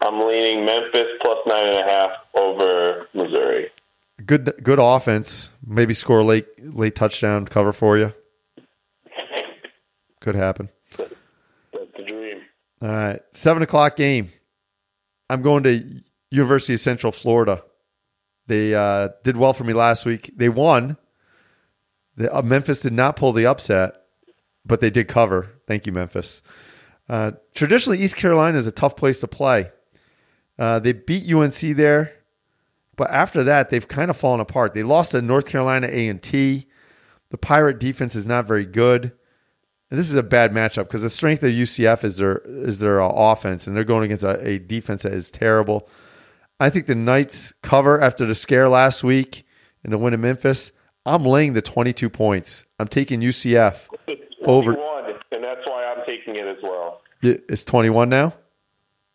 I'm 0.01 0.21
leaning 0.21 0.65
Memphis 0.65 1.09
plus 1.21 1.39
nine 1.47 1.69
and 1.69 1.79
a 1.79 1.85
half 1.85 2.11
over 2.35 3.07
Missouri. 3.15 3.71
Good, 4.27 4.61
good 4.63 4.79
offense. 4.81 5.51
Maybe 5.67 5.95
score 5.95 6.21
a 6.21 6.25
late, 6.25 6.47
late 6.75 6.95
touchdown 6.95 7.47
cover 7.47 7.73
for 7.73 7.99
you. 7.99 8.13
Could 10.21 10.35
happen. 10.35 10.69
That's 10.97 11.15
the 11.97 12.05
dream. 12.05 12.43
All 12.81 12.89
right, 12.89 13.21
seven 13.33 13.63
o'clock 13.63 13.97
game. 13.97 14.29
I'm 15.29 15.43
going 15.43 15.63
to 15.65 16.03
University 16.31 16.75
of 16.75 16.81
Central 16.81 17.13
Florida. 17.13 17.65
They 18.47 18.75
uh, 18.75 19.11
did 19.25 19.37
well 19.37 19.53
for 19.53 19.65
me 19.65 19.73
last 19.73 20.05
week. 20.05 20.33
They 20.37 20.49
won. 20.49 20.97
The, 22.17 22.35
uh, 22.35 22.43
Memphis 22.43 22.81
did 22.81 22.93
not 22.93 23.17
pull 23.17 23.33
the 23.33 23.47
upset, 23.47 23.95
but 24.67 24.81
they 24.81 24.91
did 24.91 25.09
cover. 25.09 25.51
Thank 25.67 25.87
you, 25.87 25.93
Memphis. 25.93 26.43
Uh, 27.09 27.33
traditionally, 27.55 27.99
East 27.99 28.17
Carolina 28.17 28.59
is 28.59 28.67
a 28.67 28.73
tough 28.73 28.97
place 28.97 29.21
to 29.21 29.29
play. 29.29 29.71
Uh, 30.59 30.79
they 30.79 30.93
beat 30.93 31.33
UNC 31.33 31.77
there, 31.77 32.13
but 33.03 33.11
after 33.11 33.43
that, 33.43 33.71
they've 33.71 33.89
kind 33.89 34.13
of 34.13 34.17
fallen 34.17 34.39
apart. 34.39 34.75
They 34.75 34.85
lost 34.85 35.11
to 35.11 35.21
North 35.21 35.49
Carolina 35.49 35.89
A 35.91 36.07
and 36.07 36.23
T. 36.23 36.69
The 37.31 37.37
Pirate 37.37 37.81
defense 37.81 38.15
is 38.15 38.29
not 38.29 38.47
very 38.47 38.65
good. 38.65 39.11
And 39.91 39.99
this 39.99 40.09
is 40.09 40.15
a 40.15 40.23
bad 40.23 40.53
matchup 40.53 40.85
because 40.85 41.03
the 41.03 41.11
strength 41.11 41.43
of 41.43 41.51
UCF 41.51 42.05
is 42.05 42.19
their 42.19 42.43
is 42.47 42.79
their 42.79 43.03
uh, 43.03 43.09
offense, 43.09 43.67
and 43.67 43.77
they're 43.77 43.83
going 43.83 44.05
against 44.05 44.23
a, 44.23 44.41
a 44.47 44.61
defense 44.61 45.03
that 45.03 45.15
is 45.15 45.33
terrible. 45.33 45.89
I 46.61 46.71
think 46.71 46.87
the 46.87 46.95
Knights 46.95 47.53
cover 47.61 48.01
after 48.01 48.25
the 48.25 48.37
scare 48.37 48.69
last 48.69 49.03
week 49.03 49.45
and 49.83 49.93
the 49.93 49.99
win 49.99 50.15
in 50.15 50.21
Memphis. 50.21 50.71
I'm 51.05 51.25
laying 51.25 51.55
the 51.55 51.63
22 51.63 52.09
points. 52.09 52.65
I'm 52.79 52.87
taking 52.87 53.21
UCF 53.21 53.89
over. 54.45 54.75
21, 54.75 55.05
and 55.33 55.43
that's 55.43 55.67
why 55.67 55.87
I'm 55.87 56.07
taking 56.07 56.37
it 56.37 56.47
as 56.47 56.63
well. 56.63 57.01
It's 57.21 57.65
21 57.65 58.09
now. 58.11 58.33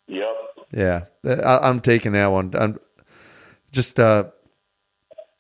Yep. 0.08 0.26
Yeah, 0.74 1.06
I, 1.24 1.70
I'm 1.70 1.80
taking 1.80 2.12
that 2.12 2.28
one. 2.28 2.54
I'm 2.54 2.78
just 3.72 4.00
uh, 4.00 4.26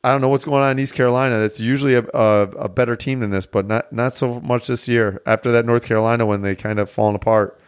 I 0.04 0.12
don't 0.12 0.22
know 0.22 0.30
what's 0.30 0.46
going 0.46 0.64
on 0.64 0.72
in 0.72 0.80
East 0.80 0.94
Carolina. 0.94 1.40
It's 1.40 1.60
usually 1.60 1.96
a, 1.96 2.04
a, 2.14 2.42
a 2.60 2.70
better 2.70 2.96
team 2.96 3.20
than 3.20 3.30
this, 3.30 3.46
but 3.46 3.66
not 3.66 3.92
not 3.92 4.16
so 4.16 4.40
much 4.42 4.68
this 4.68 4.88
year. 4.88 5.22
After 5.26 5.52
that 5.52 5.66
North 5.66 5.86
Carolina 5.86 6.26
when 6.26 6.42
they 6.42 6.56
kind 6.56 6.80
of 6.80 6.90
fallen 6.90 7.16
apart. 7.16 7.60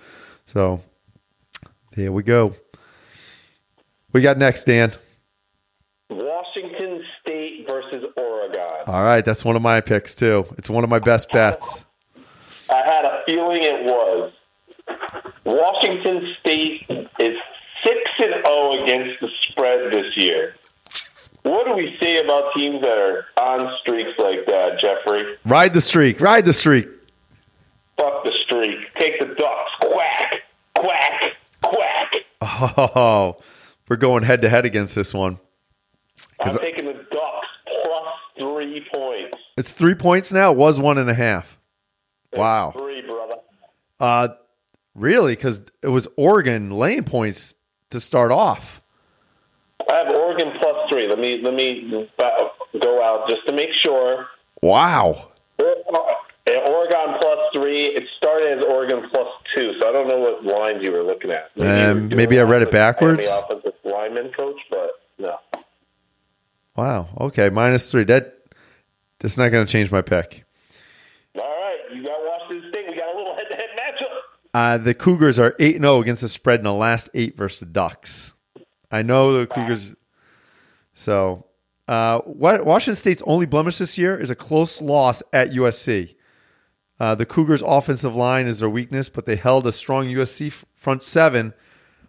So 0.45 0.79
here 1.93 2.11
we 2.11 2.23
go. 2.23 2.53
We 4.13 4.21
got 4.21 4.37
next, 4.37 4.63
Dan. 4.63 4.91
Washington 6.09 7.03
State 7.21 7.65
versus 7.67 8.05
Oregon. 8.15 8.83
All 8.87 9.03
right, 9.03 9.23
that's 9.23 9.45
one 9.45 9.55
of 9.55 9.61
my 9.61 9.81
picks 9.81 10.15
too. 10.15 10.45
It's 10.57 10.69
one 10.69 10.83
of 10.83 10.89
my 10.89 10.99
best 10.99 11.31
bets. 11.31 11.85
I 12.71 12.81
had 12.83 13.05
a 13.05 13.21
feeling 13.25 13.63
it 13.63 13.83
was. 13.83 14.31
Washington 15.45 16.35
State 16.39 16.85
is 17.19 17.37
and 18.19 18.33
zero 18.45 18.73
against 18.81 19.19
the 19.21 19.29
spread 19.49 19.91
this 19.91 20.15
year. 20.17 20.55
What 21.43 21.65
do 21.65 21.73
we 21.75 21.95
say 21.99 22.23
about 22.23 22.53
teams 22.53 22.81
that 22.81 22.97
are 22.97 23.25
on 23.37 23.73
streaks 23.81 24.11
like 24.19 24.45
that, 24.45 24.79
Jeffrey? 24.79 25.35
Ride 25.45 25.73
the 25.73 25.81
streak. 25.81 26.19
Ride 26.19 26.45
the 26.45 26.53
streak. 26.53 26.87
Fuck 27.97 28.23
the 28.23 28.31
streak. 28.31 28.93
Take 28.95 29.19
the 29.19 29.25
Ducks. 29.25 29.71
Quack, 29.81 30.41
quack, 30.75 31.21
quack. 31.61 32.13
Oh, 32.41 33.37
we're 33.87 33.95
going 33.95 34.23
head 34.23 34.41
to 34.41 34.49
head 34.49 34.65
against 34.65 34.95
this 34.95 35.13
one. 35.13 35.39
I'm 36.39 36.57
taking 36.57 36.85
the 36.85 36.93
Ducks 36.93 37.47
plus 37.65 38.07
three 38.37 38.85
points. 38.91 39.37
It's 39.57 39.73
three 39.73 39.95
points 39.95 40.31
now. 40.31 40.51
It 40.51 40.57
was 40.57 40.79
one 40.79 40.97
and 40.97 41.09
a 41.09 41.13
half. 41.13 41.57
Wow. 42.33 42.71
Three, 42.71 43.01
brother. 43.01 43.35
Uh, 43.99 44.29
really? 44.93 45.35
Because 45.35 45.61
it 45.81 45.87
was 45.87 46.07
Oregon 46.17 46.71
laying 46.71 47.03
points 47.03 47.53
to 47.91 47.99
start 47.99 48.31
off. 48.31 48.81
I 49.89 49.95
have 49.95 50.07
Oregon 50.07 50.51
plus 50.59 50.89
three. 50.89 51.07
Let 51.07 51.19
me 51.19 51.41
let 51.41 51.53
me 51.53 52.07
go 52.79 53.03
out 53.03 53.27
just 53.27 53.45
to 53.45 53.51
make 53.51 53.73
sure. 53.73 54.27
Wow. 54.61 55.29
Oregon 55.59 57.15
plus 57.19 57.39
three. 57.53 57.85
It 57.87 58.03
started 58.17 58.59
as 58.59 58.63
Oregon 58.63 59.07
plus 59.09 59.27
two, 59.55 59.73
so 59.79 59.87
I 59.87 59.91
don't 59.91 60.07
know 60.07 60.19
what 60.19 60.43
lines 60.43 60.83
you 60.83 60.91
were 60.91 61.03
looking 61.03 61.31
at. 61.31 61.51
Maybe, 61.55 61.69
um, 61.69 62.07
maybe 62.09 62.39
I 62.39 62.43
read 62.43 62.61
it 62.61 62.71
backwards. 62.71 63.25
The 63.25 63.39
offensive 63.39 63.73
lineman 63.83 64.31
coach, 64.31 64.59
but 64.69 64.91
no. 65.17 65.37
Wow. 66.75 67.07
Okay, 67.19 67.49
minus 67.49 67.91
three. 67.91 68.03
That 68.03 68.37
that's 69.19 69.37
not 69.37 69.49
going 69.49 69.65
to 69.65 69.71
change 69.71 69.91
my 69.91 70.01
pick. 70.01 70.45
Uh, 74.53 74.77
the 74.77 74.93
Cougars 74.93 75.37
are 75.37 75.55
8 75.59 75.77
0 75.79 76.01
against 76.01 76.21
the 76.21 76.29
spread 76.29 76.59
in 76.59 76.63
the 76.63 76.73
last 76.73 77.09
eight 77.13 77.37
versus 77.37 77.59
the 77.59 77.65
Ducks. 77.67 78.33
I 78.91 79.03
know 79.03 79.33
the 79.33 79.45
Cougars. 79.45 79.93
So, 80.95 81.45
uh, 81.87 82.19
what 82.21 82.65
Washington 82.65 82.95
State's 82.95 83.21
only 83.25 83.45
blemish 83.45 83.77
this 83.77 83.97
year 83.97 84.19
is 84.19 84.29
a 84.29 84.35
close 84.35 84.81
loss 84.81 85.21
at 85.33 85.51
USC. 85.51 86.15
Uh, 86.99 87.15
the 87.15 87.25
Cougars' 87.25 87.63
offensive 87.65 88.15
line 88.15 88.47
is 88.47 88.59
their 88.59 88.69
weakness, 88.69 89.07
but 89.07 89.25
they 89.25 89.35
held 89.35 89.65
a 89.65 89.71
strong 89.71 90.07
USC 90.07 90.51
front 90.75 91.03
seven. 91.03 91.53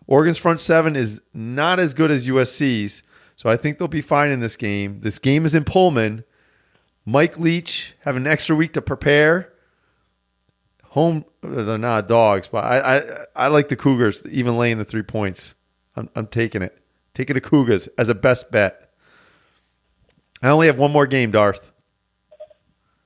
Oregon's 0.06 0.38
front 0.38 0.61
seven 0.61 0.97
is 0.97 1.20
not 1.32 1.78
as 1.78 1.94
good 1.94 2.11
as 2.11 2.26
USC's, 2.26 3.04
so 3.37 3.49
I 3.49 3.56
think 3.56 3.78
they'll 3.78 3.88
be 3.88 4.00
fine 4.00 4.30
in 4.30 4.40
this 4.40 4.56
game. 4.56 5.00
This 5.00 5.18
game 5.18 5.44
is 5.44 5.54
in 5.54 5.64
Pullman. 5.64 6.25
Mike 7.06 7.38
Leach 7.38 7.94
have 8.00 8.16
an 8.16 8.26
extra 8.26 8.56
week 8.56 8.73
to 8.73 8.82
prepare. 8.82 9.50
Home, 10.90 11.25
they're 11.40 11.78
not 11.78 12.09
dogs, 12.09 12.49
but 12.49 12.64
I, 12.64 12.97
I, 12.97 13.02
I 13.37 13.47
like 13.47 13.68
the 13.68 13.76
Cougars, 13.76 14.25
even 14.28 14.56
laying 14.56 14.78
the 14.78 14.85
three 14.85 15.04
points. 15.04 15.54
I'm, 15.94 16.11
I'm 16.16 16.26
taking 16.26 16.62
it. 16.62 16.76
Taking 17.14 17.35
the 17.35 17.40
Cougars 17.40 17.88
as 17.97 18.09
a 18.09 18.14
best 18.14 18.50
bet. 18.50 18.92
I 20.42 20.49
only 20.49 20.66
have 20.66 20.78
one 20.78 20.90
more 20.90 21.06
game, 21.06 21.30
Darth. 21.30 21.73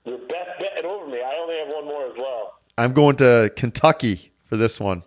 Your 0.07 0.17
best 0.17 0.59
bet 0.59 0.85
over 0.85 1.07
me. 1.07 1.19
I 1.19 1.35
only 1.43 1.57
have 1.59 1.69
one 1.69 1.85
more 1.85 2.07
as 2.07 2.15
well. 2.17 2.55
I'm 2.79 2.95
going 2.95 3.17
to 3.17 3.53
Kentucky 3.55 4.33
for 4.45 4.57
this 4.57 4.81
one. 4.81 5.03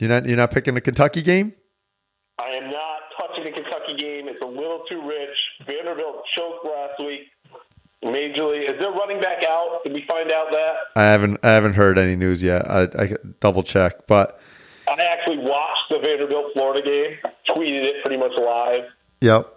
You're 0.00 0.10
not 0.10 0.26
you're 0.26 0.36
not 0.36 0.50
picking 0.50 0.74
the 0.74 0.80
Kentucky 0.80 1.22
game? 1.22 1.52
I 2.38 2.50
am 2.50 2.70
not 2.70 3.00
touching 3.16 3.44
the 3.44 3.50
Kentucky 3.50 3.96
game. 3.96 4.28
It's 4.28 4.40
a 4.42 4.46
little 4.46 4.84
too 4.88 5.06
rich. 5.06 5.38
Vanderbilt 5.66 6.24
choked 6.36 6.64
last 6.64 6.98
week. 7.00 7.22
Majorly, 8.04 8.70
is 8.70 8.78
their 8.78 8.92
running 8.92 9.20
back 9.20 9.42
out? 9.44 9.80
Did 9.82 9.92
we 9.92 10.04
find 10.06 10.30
out 10.30 10.46
that? 10.50 10.74
I 10.94 11.04
haven't 11.04 11.38
I 11.42 11.50
haven't 11.50 11.74
heard 11.74 11.98
any 11.98 12.14
news 12.14 12.42
yet. 12.42 12.70
I, 12.70 12.82
I 12.82 13.16
double 13.40 13.64
check, 13.64 14.06
but 14.06 14.40
I 14.86 15.02
actually 15.02 15.38
watched 15.38 15.82
the 15.90 15.98
Vanderbilt 15.98 16.52
Florida 16.52 16.82
game, 16.82 17.18
tweeted 17.48 17.84
it 17.84 18.02
pretty 18.02 18.16
much 18.16 18.32
live. 18.38 18.84
Yep. 19.20 19.52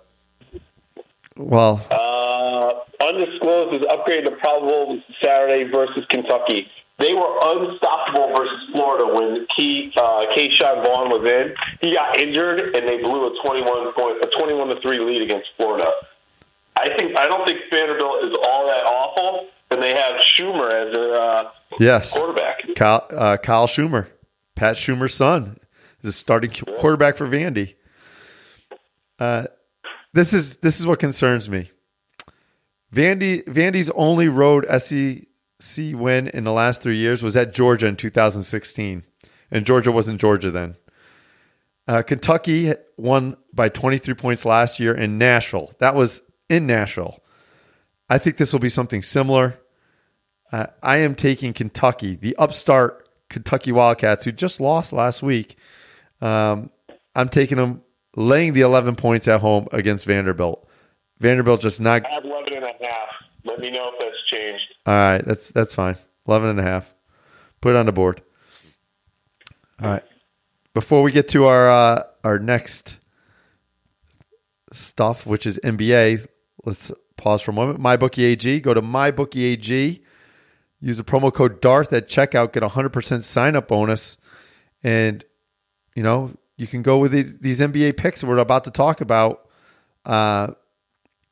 Well, 1.37 1.85
uh, 1.91 3.03
undisclosed 3.05 3.75
is 3.75 3.87
upgraded 3.87 4.25
to 4.25 4.35
probable 4.37 5.01
Saturday 5.21 5.69
versus 5.71 6.05
Kentucky. 6.09 6.67
They 6.99 7.13
were 7.13 7.39
unstoppable 7.41 8.35
versus 8.35 8.59
Florida 8.71 9.11
when 9.11 9.47
Key 9.55 9.91
uh, 9.95 10.25
Ke'Shawn 10.35 10.83
Vaughn 10.83 11.09
was 11.09 11.25
in. 11.25 11.55
He 11.79 11.95
got 11.95 12.19
injured, 12.19 12.75
and 12.75 12.87
they 12.87 12.97
blew 12.97 13.27
a 13.27 13.41
twenty-one 13.43 13.93
point, 13.93 14.17
a 14.23 14.27
twenty-one 14.27 14.67
to 14.69 14.81
three 14.81 14.99
lead 14.99 15.21
against 15.21 15.49
Florida. 15.57 15.89
I 16.81 16.89
think 16.97 17.15
I 17.15 17.27
don't 17.27 17.45
think 17.45 17.59
Vanderbilt 17.69 18.23
is 18.23 18.33
all 18.43 18.65
that 18.67 18.83
awful, 18.85 19.47
and 19.69 19.81
they 19.81 19.91
have 19.91 20.19
Shurmur 20.19 20.87
as 20.87 20.91
their 20.91 21.15
uh, 21.15 21.49
yes 21.79 22.11
quarterback. 22.11 22.63
Kyle, 22.75 23.07
uh, 23.11 23.37
Kyle 23.37 23.67
Shurmur. 23.67 24.07
Pat 24.55 24.75
Shurmur's 24.75 25.13
son 25.13 25.57
is 26.01 26.09
a 26.09 26.13
starting 26.13 26.51
quarterback 26.51 27.17
for 27.17 27.27
Vandy. 27.27 27.75
Uh, 29.19 29.45
this 30.13 30.33
is 30.33 30.57
this 30.57 30.79
is 30.79 30.87
what 30.87 30.99
concerns 30.99 31.47
me. 31.49 31.69
Vandy 32.93 33.43
Vandy's 33.45 33.91
only 33.91 34.27
road 34.27 34.65
SEC 34.81 35.93
win 35.93 36.27
in 36.29 36.43
the 36.43 36.51
last 36.51 36.81
three 36.81 36.97
years 36.97 37.21
was 37.21 37.37
at 37.37 37.53
Georgia 37.53 37.85
in 37.85 37.95
2016, 37.95 39.03
and 39.51 39.65
Georgia 39.65 39.91
wasn't 39.91 40.19
Georgia 40.19 40.49
then. 40.49 40.75
Uh, 41.87 42.01
Kentucky 42.01 42.73
won 42.97 43.35
by 43.53 43.69
23 43.69 44.13
points 44.15 44.45
last 44.45 44.79
year 44.79 44.95
in 44.95 45.17
Nashville. 45.17 45.71
That 45.79 45.95
was 45.95 46.21
in 46.51 46.67
Nashville. 46.67 47.21
I 48.09 48.17
think 48.17 48.37
this 48.37 48.51
will 48.51 48.59
be 48.59 48.69
something 48.69 49.01
similar. 49.01 49.59
Uh, 50.51 50.67
I 50.83 50.97
am 50.97 51.15
taking 51.15 51.53
Kentucky, 51.53 52.15
the 52.15 52.35
upstart 52.35 53.07
Kentucky 53.29 53.71
Wildcats, 53.71 54.25
who 54.25 54.33
just 54.33 54.59
lost 54.59 54.91
last 54.91 55.23
week. 55.23 55.57
Um, 56.19 56.69
I'm 57.15 57.29
taking 57.29 57.57
them 57.57 57.81
laying 58.17 58.53
the 58.53 58.61
11 58.61 58.97
points 58.97 59.29
at 59.29 59.39
home 59.39 59.69
against 59.71 60.05
Vanderbilt. 60.05 60.67
Vanderbilt 61.19 61.61
just 61.61 61.79
not. 61.79 62.05
I 62.05 62.09
have 62.09 62.25
11 62.25 62.53
and 62.53 62.63
a 62.65 62.67
half. 62.67 63.07
Let 63.45 63.59
me 63.59 63.71
know 63.71 63.91
if 63.93 63.99
that's 63.99 64.23
changed. 64.27 64.75
All 64.85 64.93
right, 64.93 65.25
that's 65.25 65.49
that's 65.49 65.73
fine. 65.73 65.95
11 66.27 66.49
and 66.49 66.59
a 66.59 66.63
half. 66.63 66.93
Put 67.61 67.75
it 67.75 67.77
on 67.77 67.85
the 67.85 67.91
board. 67.91 68.21
All 69.81 69.89
right. 69.89 70.03
Before 70.73 71.01
we 71.01 71.11
get 71.11 71.29
to 71.29 71.45
our 71.45 71.69
uh, 71.69 72.03
our 72.23 72.39
next 72.39 72.97
stuff, 74.73 75.25
which 75.25 75.45
is 75.45 75.59
NBA, 75.63 76.27
let's 76.65 76.91
pause 77.17 77.41
for 77.41 77.51
a 77.51 77.53
moment. 77.53 77.79
MyBookie 77.79 78.23
AG. 78.23 78.59
Go 78.61 78.73
to 78.73 78.81
MyBookie 78.81 79.53
AG 79.53 80.01
Use 80.81 80.97
the 80.97 81.03
promo 81.03 81.31
code 81.31 81.61
Darth 81.61 81.93
at 81.93 82.07
checkout, 82.07 82.53
get 82.53 82.63
a 82.63 82.67
100% 82.67 83.21
sign 83.21 83.55
up 83.55 83.67
bonus. 83.67 84.17
And, 84.83 85.23
you 85.95 86.01
know, 86.01 86.35
you 86.57 86.65
can 86.65 86.81
go 86.81 86.97
with 86.97 87.11
these, 87.11 87.37
these 87.37 87.61
NBA 87.61 87.97
picks 87.97 88.23
we're 88.23 88.39
about 88.39 88.63
to 88.63 88.71
talk 88.71 88.99
about. 88.99 89.47
Uh, 90.05 90.47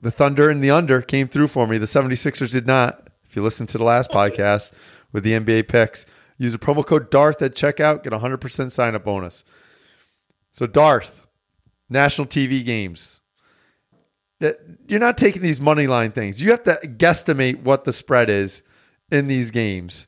the 0.02 0.12
Thunder 0.12 0.52
and 0.52 0.63
the 0.63 0.70
under 0.70 1.02
came 1.02 1.28
through 1.28 1.48
for 1.48 1.65
me. 1.65 1.80
The 1.80 1.88
76ers 1.88 2.52
did 2.52 2.68
not. 2.68 3.10
If 3.28 3.36
you 3.36 3.42
listen 3.42 3.65
to 3.68 3.80
the 3.80 3.84
last 3.84 4.12
podcast 4.12 4.72
with 5.12 5.24
the 5.24 5.32
NBA 5.32 5.68
picks, 5.68 6.06
use 6.38 6.52
the 6.52 6.60
promo 6.60 6.86
code 6.86 7.10
Darth 7.10 7.42
at 7.42 7.56
checkout, 7.56 8.04
get 8.04 8.13
a 8.13 8.20
100% 8.20 8.72
sign 8.72 8.94
up 8.94 9.04
bonus. 9.04 9.44
So, 10.52 10.68
Darth, 10.68 11.26
national 11.89 12.28
TV 12.28 12.63
games. 12.63 13.20
You're 14.39 14.99
not 14.99 15.17
taking 15.17 15.41
these 15.41 15.60
money 15.60 15.88
line 15.88 16.12
things. 16.12 16.41
You 16.41 16.52
have 16.52 16.63
to 16.63 16.80
guesstimate 16.84 17.62
what 17.62 17.84
the 17.84 17.91
spread 17.91 18.30
is 18.30 18.63
in 19.12 19.28
these 19.28 19.52
games. 19.52 20.08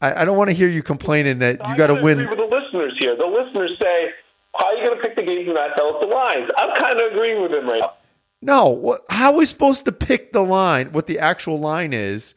I, 0.00 0.22
I 0.22 0.24
don't 0.24 0.36
want 0.36 0.50
to 0.50 0.54
hear 0.54 0.68
you 0.68 0.82
complaining 0.82 1.40
that 1.40 1.66
you 1.68 1.76
got 1.76 1.88
to 1.88 1.94
win. 1.94 2.18
With 2.18 2.38
the 2.38 2.44
listeners 2.44 2.94
here. 2.98 3.16
The 3.16 3.26
listeners 3.26 3.72
say, 3.80 4.10
"How 4.54 4.66
are 4.66 4.74
you 4.74 4.84
going 4.84 4.96
to 4.96 5.02
pick 5.02 5.16
the 5.16 5.22
games 5.22 5.46
and 5.46 5.54
not 5.54 5.74
tell 5.74 5.94
us 5.94 6.00
the 6.00 6.06
lines?" 6.06 6.50
I'm 6.56 6.80
kind 6.80 7.00
of 7.00 7.12
agreeing 7.12 7.42
with 7.42 7.50
them 7.50 7.68
right 7.68 7.80
now. 7.80 7.94
No, 8.42 8.98
how 9.08 9.32
are 9.32 9.38
we 9.38 9.46
supposed 9.46 9.86
to 9.86 9.92
pick 9.92 10.32
the 10.32 10.42
line? 10.42 10.92
What 10.92 11.06
the 11.06 11.18
actual 11.18 11.58
line 11.58 11.92
is 11.92 12.34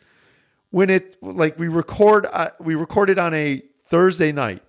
when 0.72 0.90
it 0.90 1.22
like 1.22 1.60
we 1.60 1.68
record 1.68 2.26
uh, 2.32 2.50
we 2.60 2.76
recorded 2.76 3.20
on 3.20 3.34
a 3.34 3.62
Thursday 3.88 4.32
night. 4.32 4.64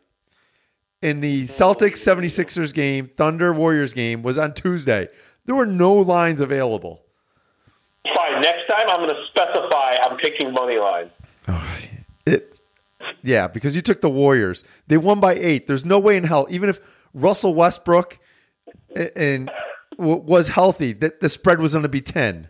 In 1.03 1.21
the 1.21 1.45
Celtics 1.45 1.97
76ers 1.97 2.75
game, 2.75 3.07
Thunder 3.07 3.55
Warriors 3.55 3.95
game 3.95 4.23
was 4.23 4.37
on 4.37 4.53
Tuesday. 4.53 5.09
There 5.47 5.55
were 5.55 5.67
no 5.67 5.95
lines 5.95 6.41
available. 6.41 7.03
Fine. 8.05 8.43
Next 8.43 8.67
time, 8.67 8.89
I'm 8.89 9.01
going 9.01 9.15
to 9.15 9.27
specify 9.27 9.97
I'm 10.03 10.17
picking 10.17 10.53
money 10.53 10.79
line. 10.79 11.11
Oh, 11.49 11.79
it, 12.27 12.59
yeah, 13.23 13.47
because 13.47 13.77
you 13.77 13.83
took 13.83 14.01
the 14.01 14.11
Warriors. 14.11 14.65
They 14.87 14.97
won 14.97 15.21
by 15.21 15.35
eight. 15.35 15.67
There's 15.67 15.85
no 15.85 15.99
way 15.99 16.17
in 16.17 16.25
hell, 16.25 16.47
even 16.51 16.69
if 16.69 16.81
Russell 17.13 17.55
Westbrook 17.55 18.19
and 19.17 19.51
was 19.99 20.49
healthy, 20.49 20.93
that 20.95 21.21
the 21.21 21.29
spread 21.29 21.61
was 21.61 21.73
going 21.73 21.83
to 21.83 21.89
be 21.89 22.01
ten. 22.01 22.49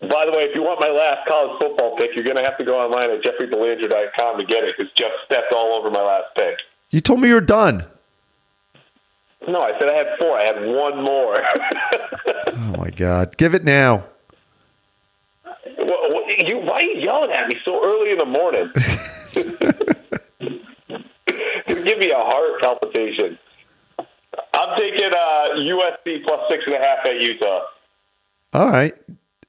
By 0.00 0.26
the 0.26 0.32
way, 0.32 0.44
if 0.44 0.54
you 0.54 0.62
want 0.62 0.80
my 0.80 0.90
last 0.90 1.26
college 1.26 1.58
football 1.58 1.96
pick, 1.96 2.10
you're 2.14 2.24
going 2.24 2.36
to 2.36 2.42
have 2.42 2.58
to 2.58 2.64
go 2.64 2.78
online 2.78 3.10
at 3.10 3.22
jeffreybelanger.com 3.22 4.38
to 4.38 4.44
get 4.44 4.64
it 4.64 4.74
because 4.76 4.92
Jeff 4.92 5.12
stepped 5.24 5.52
all 5.52 5.72
over 5.78 5.90
my 5.90 6.02
last 6.02 6.26
pick. 6.36 6.58
You 6.90 7.00
told 7.00 7.20
me 7.20 7.28
you're 7.28 7.40
done. 7.40 7.86
No, 9.46 9.62
I 9.62 9.78
said 9.78 9.88
I 9.88 9.94
had 9.94 10.06
four. 10.18 10.38
I 10.38 10.44
had 10.44 10.56
one 10.64 11.02
more. 11.02 11.42
oh 12.48 12.76
my 12.78 12.90
God! 12.90 13.36
Give 13.36 13.54
it 13.54 13.64
now. 13.64 14.04
Well, 15.78 16.30
you, 16.38 16.58
why 16.58 16.76
are 16.76 16.82
you 16.82 17.00
yelling 17.00 17.30
at 17.30 17.48
me 17.48 17.56
so 17.64 17.84
early 17.84 18.10
in 18.12 18.18
the 18.18 18.24
morning? 18.24 18.70
Give 21.84 21.98
me 21.98 22.10
a 22.10 22.16
heart 22.16 22.60
palpitation. 22.60 23.38
I'm 24.54 24.78
taking 24.78 25.10
uh, 25.12 25.48
USC 25.56 26.24
plus 26.24 26.40
six 26.48 26.64
and 26.66 26.74
a 26.74 26.78
half 26.78 27.04
at 27.04 27.20
Utah. 27.20 27.62
All 28.52 28.68
right. 28.70 28.94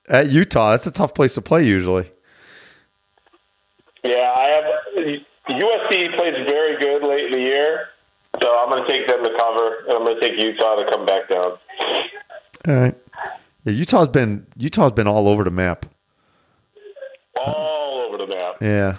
At 0.09 0.29
Utah, 0.29 0.71
that's 0.71 0.87
a 0.87 0.91
tough 0.91 1.13
place 1.13 1.33
to 1.35 1.41
play 1.41 1.65
usually. 1.65 2.09
Yeah, 4.03 4.33
I 4.35 4.47
have 4.47 4.65
USC 5.49 6.15
plays 6.15 6.35
very 6.45 6.77
good 6.77 7.03
late 7.07 7.25
in 7.25 7.31
the 7.31 7.39
year, 7.39 7.87
so 8.45 8.59
I'm 8.59 8.69
going 8.69 8.85
to 8.85 8.87
take 8.87 9.07
them 9.07 9.23
to 9.23 9.35
cover, 9.35 9.77
and 9.87 9.93
I'm 9.93 10.03
going 10.03 10.19
to 10.19 10.21
take 10.21 10.37
Utah 10.37 10.75
to 10.75 10.87
come 10.87 11.03
back 11.03 11.27
down. 11.27 11.57
All 12.67 12.75
right. 12.75 12.95
Yeah, 13.63 13.73
Utah's 13.73 14.07
been 14.07 14.45
Utah's 14.55 14.91
been 14.91 15.07
all 15.07 15.27
over 15.27 15.43
the 15.43 15.49
map. 15.49 15.87
All 17.35 18.05
over 18.07 18.17
the 18.17 18.27
map. 18.27 18.57
Yeah. 18.61 18.97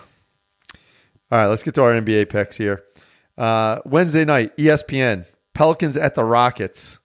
All 1.30 1.38
right, 1.38 1.46
let's 1.46 1.62
get 1.62 1.76
to 1.76 1.82
our 1.82 1.92
NBA 1.92 2.28
picks 2.28 2.56
here. 2.56 2.82
Uh, 3.38 3.80
Wednesday 3.84 4.24
night, 4.24 4.56
ESPN, 4.56 5.24
Pelicans 5.54 5.96
at 5.96 6.16
the 6.16 6.24
Rockets. 6.24 6.98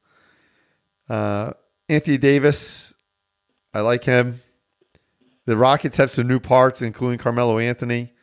Uh, 1.09 1.53
Anthony 1.89 2.17
Davis, 2.17 2.91
I 3.73 3.81
like 3.81 4.03
him. 4.03 4.39
The 5.45 5.57
Rockets 5.57 5.97
have 5.97 6.09
some 6.09 6.27
new 6.27 6.39
parts, 6.39 6.81
including 6.81 7.19
Carmelo 7.19 7.59
Anthony. 7.59 8.13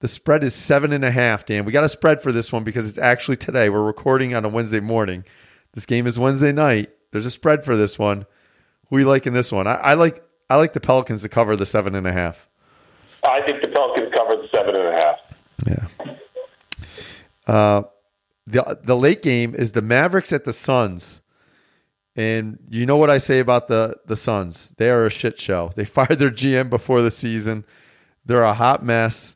The 0.00 0.08
spread 0.08 0.44
is 0.44 0.54
seven 0.54 0.92
and 0.92 1.04
a 1.04 1.10
half, 1.10 1.46
Dan. 1.46 1.64
We 1.64 1.72
got 1.72 1.84
a 1.84 1.88
spread 1.88 2.22
for 2.22 2.30
this 2.30 2.52
one 2.52 2.64
because 2.64 2.88
it's 2.88 2.98
actually 2.98 3.38
today. 3.38 3.70
We're 3.70 3.82
recording 3.82 4.34
on 4.34 4.44
a 4.44 4.48
Wednesday 4.48 4.80
morning. 4.80 5.24
This 5.72 5.86
game 5.86 6.06
is 6.06 6.18
Wednesday 6.18 6.52
night. 6.52 6.90
There's 7.12 7.26
a 7.26 7.30
spread 7.30 7.64
for 7.64 7.76
this 7.76 7.98
one. 7.98 8.26
Who 8.90 8.98
you 8.98 9.06
like 9.06 9.26
in 9.26 9.32
this 9.32 9.50
one? 9.50 9.66
I, 9.66 9.74
I 9.74 9.94
like 9.94 10.22
I 10.50 10.56
like 10.56 10.74
the 10.74 10.80
Pelicans 10.80 11.22
to 11.22 11.28
cover 11.28 11.56
the 11.56 11.66
seven 11.66 11.94
and 11.94 12.06
a 12.06 12.12
half. 12.12 12.48
I 13.24 13.40
think 13.42 13.62
the 13.62 13.68
Pelicans 13.68 14.12
cover 14.14 14.36
the 14.36 14.48
seven 14.52 14.76
and 14.76 14.86
a 14.86 14.92
half. 14.92 15.18
Yeah. 15.66 16.16
Uh, 17.46 17.82
the 18.46 18.78
the 18.82 18.96
late 18.96 19.22
game 19.22 19.54
is 19.54 19.72
the 19.72 19.82
Mavericks 19.82 20.32
at 20.32 20.44
the 20.44 20.52
Suns, 20.52 21.20
and 22.14 22.58
you 22.68 22.84
know 22.86 22.96
what 22.96 23.08
I 23.10 23.18
say 23.18 23.38
about 23.38 23.68
the 23.68 23.96
the 24.06 24.16
Suns? 24.16 24.72
They 24.76 24.90
are 24.90 25.06
a 25.06 25.10
shit 25.10 25.40
show. 25.40 25.70
They 25.74 25.84
fired 25.86 26.18
their 26.18 26.30
GM 26.30 26.68
before 26.68 27.02
the 27.02 27.10
season. 27.10 27.64
They're 28.26 28.42
a 28.42 28.54
hot 28.54 28.84
mess. 28.84 29.35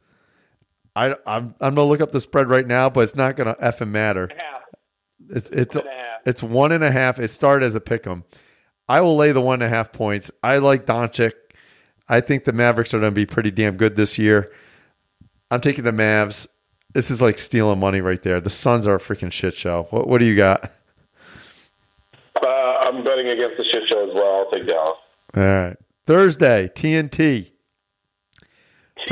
I 0.96 1.14
I'm 1.26 1.55
I'm 1.61 1.74
gonna 1.74 1.85
look 1.85 2.00
up 2.00 2.12
the 2.12 2.20
spread 2.20 2.48
right 2.48 2.66
now, 2.66 2.88
but 2.90 3.00
it's 3.00 3.14
not 3.14 3.37
gonna 3.37 3.55
effing 3.62 3.90
matter. 3.90 4.29
It's 5.29 5.48
it's 5.50 5.76
One 5.76 5.85
and 5.87 5.92
a 5.92 6.03
half. 6.03 6.20
it's 6.26 6.42
one 6.42 6.72
and 6.72 6.85
a 6.85 6.90
half. 6.90 7.18
It 7.20 7.29
started 7.29 7.64
as 7.66 7.74
a 7.74 7.81
pick 7.81 8.07
'em. 8.07 8.24
I 8.88 9.00
will 9.00 9.16
lay 9.16 9.31
the 9.33 9.40
one 9.40 9.62
and 9.62 9.62
a 9.62 9.68
half 9.68 9.92
points. 9.92 10.31
I 10.42 10.59
like 10.59 10.85
Doncic. 10.87 11.33
I 12.09 12.20
think 12.20 12.44
the 12.44 12.53
Mavericks 12.53 12.92
are 12.92 12.98
going 12.98 13.12
to 13.12 13.14
be 13.14 13.24
pretty 13.24 13.53
damn 13.53 13.76
good 13.76 13.94
this 13.94 14.18
year. 14.18 14.50
I'm 15.53 15.61
taking 15.61 15.85
the 15.85 15.92
Mavs. 15.92 16.48
This 16.92 17.09
is 17.09 17.22
like 17.22 17.38
stealing 17.38 17.79
money 17.79 18.00
right 18.00 18.20
there. 18.20 18.40
The 18.40 18.50
Suns 18.50 18.88
are 18.88 18.96
a 18.96 18.98
freaking 18.98 19.31
shit 19.31 19.55
show. 19.55 19.87
What, 19.90 20.09
what 20.09 20.18
do 20.18 20.24
you 20.24 20.35
got? 20.35 20.72
Uh, 22.42 22.46
I'm 22.81 23.05
betting 23.05 23.29
against 23.29 23.59
the 23.59 23.64
shit 23.64 23.85
show 23.88 24.09
as 24.09 24.12
well. 24.14 24.38
I'll 24.44 24.50
take 24.50 24.66
Dallas. 24.66 24.98
All 25.37 25.42
right. 25.44 25.76
Thursday, 26.09 26.68
TNT. 26.74 27.53
TNT. 29.07 29.09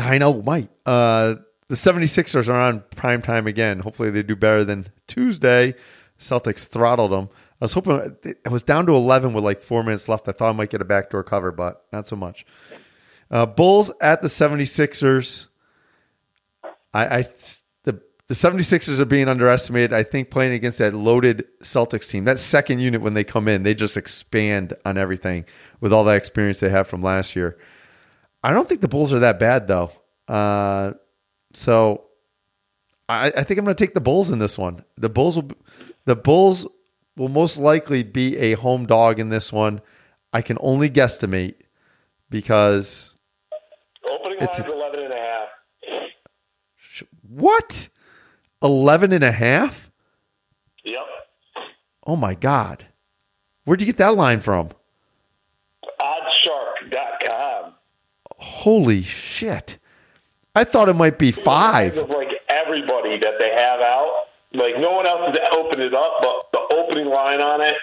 Dynamite. 0.00 0.70
Uh, 0.86 1.34
the 1.66 1.74
76ers 1.74 2.48
are 2.48 2.58
on 2.58 2.82
prime 2.96 3.20
time 3.20 3.46
again. 3.46 3.80
Hopefully 3.80 4.10
they 4.10 4.22
do 4.22 4.34
better 4.34 4.64
than 4.64 4.86
Tuesday. 5.06 5.74
Celtics 6.18 6.66
throttled 6.66 7.12
them. 7.12 7.28
I 7.60 7.66
was 7.66 7.74
hoping 7.74 8.16
it 8.24 8.50
was 8.50 8.62
down 8.62 8.86
to 8.86 8.92
11 8.92 9.34
with 9.34 9.44
like 9.44 9.60
four 9.60 9.82
minutes 9.82 10.08
left. 10.08 10.26
I 10.26 10.32
thought 10.32 10.48
I 10.48 10.52
might 10.52 10.70
get 10.70 10.80
a 10.80 10.86
backdoor 10.86 11.22
cover, 11.22 11.52
but 11.52 11.84
not 11.92 12.06
so 12.06 12.16
much. 12.16 12.46
Uh, 13.30 13.44
Bulls 13.44 13.90
at 14.00 14.22
the 14.22 14.28
76ers. 14.28 15.48
I, 16.94 17.18
I 17.18 17.22
the 17.84 18.00
the 18.26 18.34
76ers 18.34 18.98
are 18.98 19.04
being 19.04 19.28
underestimated. 19.28 19.92
I 19.92 20.02
think 20.02 20.30
playing 20.30 20.54
against 20.54 20.78
that 20.78 20.94
loaded 20.94 21.46
Celtics 21.62 22.08
team, 22.08 22.24
that 22.24 22.38
second 22.38 22.80
unit 22.80 23.02
when 23.02 23.12
they 23.12 23.22
come 23.22 23.48
in, 23.48 23.64
they 23.64 23.74
just 23.74 23.98
expand 23.98 24.72
on 24.86 24.96
everything 24.96 25.44
with 25.80 25.92
all 25.92 26.04
that 26.04 26.16
experience 26.16 26.58
they 26.60 26.70
have 26.70 26.88
from 26.88 27.02
last 27.02 27.36
year. 27.36 27.58
I 28.42 28.52
don't 28.52 28.68
think 28.68 28.80
the 28.80 28.88
Bulls 28.88 29.12
are 29.12 29.18
that 29.20 29.38
bad 29.38 29.68
though. 29.68 29.90
Uh, 30.28 30.92
so 31.52 32.04
I, 33.08 33.26
I 33.36 33.42
think 33.44 33.58
I'm 33.58 33.64
going 33.64 33.74
to 33.76 33.84
take 33.84 33.94
the 33.94 34.00
Bulls 34.00 34.30
in 34.30 34.38
this 34.38 34.56
one. 34.56 34.84
The 34.96 35.08
Bulls 35.10 35.36
will, 35.36 35.50
the 36.04 36.16
Bulls 36.16 36.66
will 37.16 37.28
most 37.28 37.58
likely 37.58 38.02
be 38.02 38.36
a 38.38 38.52
home 38.54 38.86
dog 38.86 39.18
in 39.18 39.28
this 39.28 39.52
one. 39.52 39.80
I 40.32 40.42
can 40.42 40.56
only 40.60 40.88
guesstimate 40.88 41.54
because 42.30 43.14
Opening 44.08 44.38
It's 44.40 44.58
line's 44.58 44.70
a- 44.70 44.72
11 44.72 45.00
and 45.00 45.12
a 45.12 45.16
half. 45.16 45.48
what 47.28 47.88
11 48.62 49.12
and 49.12 49.24
a 49.24 49.32
half? 49.32 49.90
Yep. 50.84 51.00
Oh 52.06 52.16
my 52.16 52.34
god. 52.34 52.86
Where'd 53.64 53.80
you 53.80 53.86
get 53.86 53.98
that 53.98 54.14
line 54.16 54.40
from? 54.40 54.70
Holy 58.60 59.02
shit. 59.02 59.78
I 60.54 60.64
thought 60.64 60.88
it 60.90 60.94
might 60.96 61.18
be 61.18 61.32
5. 61.32 61.96
Of 61.96 62.10
like 62.10 62.28
everybody 62.48 63.18
that 63.18 63.34
they 63.38 63.50
have 63.54 63.80
out. 63.80 64.24
Like 64.52 64.74
no 64.78 64.90
one 64.92 65.06
else 65.06 65.28
has 65.34 65.38
opened 65.52 65.80
it 65.80 65.94
up, 65.94 66.12
but 66.20 66.50
the 66.52 66.74
opening 66.76 67.06
line 67.06 67.40
on 67.40 67.60
it 67.62 67.74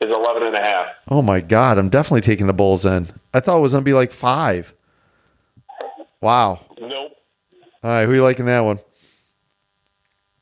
is 0.00 0.10
11 0.10 0.42
and 0.42 0.56
a 0.56 0.60
half. 0.60 0.88
Oh 1.08 1.22
my 1.22 1.40
god, 1.40 1.78
I'm 1.78 1.88
definitely 1.88 2.22
taking 2.22 2.46
the 2.48 2.52
Bulls 2.52 2.84
in. 2.84 3.08
I 3.32 3.40
thought 3.40 3.58
it 3.58 3.60
was 3.60 3.72
going 3.72 3.82
to 3.84 3.88
be 3.88 3.92
like 3.94 4.10
5. 4.10 4.74
Wow. 6.20 6.60
Nope. 6.80 7.12
All 7.84 7.90
right, 7.90 8.04
who 8.06 8.12
are 8.12 8.14
you 8.16 8.22
liking 8.22 8.46
that 8.46 8.60
one? 8.60 8.78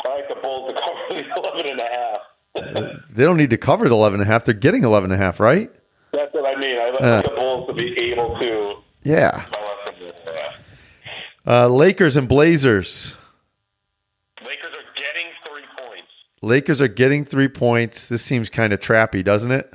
I 0.06 0.08
like 0.14 0.28
the 0.28 0.36
Bulls 0.40 0.72
to 0.72 0.80
cover 0.80 1.22
the 1.22 1.48
11 1.48 1.66
and 1.70 1.80
a 1.80 1.88
half. 1.88 2.20
They 3.12 3.24
don't 3.24 3.36
need 3.36 3.50
to 3.50 3.58
cover 3.58 3.88
the 3.90 3.94
11 3.94 4.20
and 4.20 4.28
a 4.28 4.32
half. 4.32 4.46
They're 4.46 4.54
getting 4.54 4.84
11 4.84 5.12
and 5.12 5.20
a 5.20 5.22
half, 5.22 5.38
right? 5.38 5.70
That's 6.12 6.32
what 6.32 6.46
I 6.56 6.58
mean. 6.58 6.78
I 6.78 6.90
like 6.90 7.02
Uh. 7.02 7.20
the 7.22 7.28
Bulls 7.34 7.66
to 7.68 7.74
be 7.74 7.98
able 7.98 8.38
to. 8.38 8.74
Yeah. 9.02 9.44
I 9.52 9.84
like 9.84 9.96
the 9.96 10.00
Bulls 10.00 10.14
for 10.24 10.32
that. 10.32 10.54
Uh, 11.46 11.68
Lakers 11.68 12.16
and 12.16 12.28
Blazers. 12.28 13.14
Lakers 14.40 14.72
are 14.72 14.94
getting 14.94 15.26
three 15.44 15.64
points. 15.76 16.08
Lakers 16.40 16.80
are 16.80 16.88
getting 16.88 17.24
three 17.24 17.48
points. 17.48 18.08
This 18.08 18.22
seems 18.22 18.48
kind 18.48 18.72
of 18.72 18.80
trappy, 18.80 19.24
doesn't 19.24 19.50
it? 19.50 19.72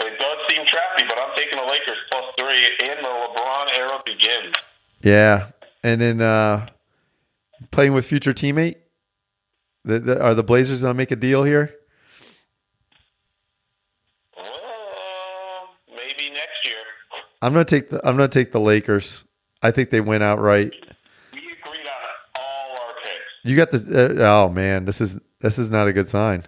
It 0.00 0.18
does 0.18 0.38
seem 0.48 0.64
trappy, 0.64 1.08
but 1.08 1.18
I'm 1.18 1.34
taking 1.36 1.58
the 1.58 1.64
Lakers 1.64 1.98
plus 2.10 2.24
three, 2.38 2.88
and 2.88 2.98
the 3.04 3.08
LeBron 3.08 3.66
era 3.76 3.98
begins. 4.06 4.54
Yeah. 5.02 5.50
And 5.82 6.00
then 6.00 6.20
uh, 6.20 6.68
playing 7.70 7.92
with 7.94 8.06
future 8.06 8.32
teammate. 8.32 8.76
The, 9.84 9.98
the, 9.98 10.22
are 10.22 10.34
the 10.34 10.44
Blazers 10.44 10.82
going 10.82 10.94
to 10.94 10.96
make 10.96 11.10
a 11.10 11.16
deal 11.16 11.42
here? 11.42 11.74
Well, 14.36 15.70
maybe 15.88 16.30
next 16.30 16.64
year. 16.64 16.76
I'm 17.42 17.54
going 17.54 17.64
to 17.64 17.76
take 17.76 17.88
the 17.88 18.06
I'm 18.06 18.16
going 18.16 18.28
to 18.28 18.38
take 18.38 18.52
the 18.52 18.60
Lakers. 18.60 19.24
I 19.62 19.70
think 19.70 19.90
they 19.90 20.00
win 20.00 20.22
outright. 20.22 20.72
We 21.32 21.38
agreed 21.38 21.86
on 21.86 22.02
all 22.36 22.72
our 22.72 22.94
picks. 22.94 23.44
You 23.44 23.56
got 23.56 23.70
the 23.70 24.24
uh, 24.24 24.44
oh 24.46 24.48
man, 24.48 24.84
this 24.84 25.00
is 25.00 25.18
this 25.40 25.58
is 25.58 25.70
not 25.70 25.86
a 25.86 25.92
good 25.92 26.08
sign. 26.08 26.44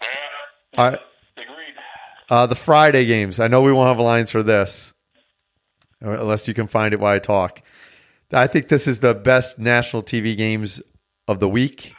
Yeah, 0.00 0.90
right. 0.90 0.98
agreed. 1.36 1.74
Uh, 2.28 2.46
the 2.46 2.54
Friday 2.54 3.06
games. 3.06 3.40
I 3.40 3.48
know 3.48 3.62
we 3.62 3.72
won't 3.72 3.88
have 3.88 3.98
lines 3.98 4.30
for 4.30 4.42
this, 4.42 4.92
unless 6.00 6.46
you 6.46 6.54
can 6.54 6.66
find 6.66 6.92
it 6.92 7.00
while 7.00 7.14
I 7.14 7.18
talk. 7.18 7.62
I 8.32 8.46
think 8.46 8.68
this 8.68 8.86
is 8.86 9.00
the 9.00 9.14
best 9.14 9.58
national 9.58 10.02
TV 10.02 10.36
games 10.36 10.82
of 11.28 11.40
the 11.40 11.48
week. 11.48 11.94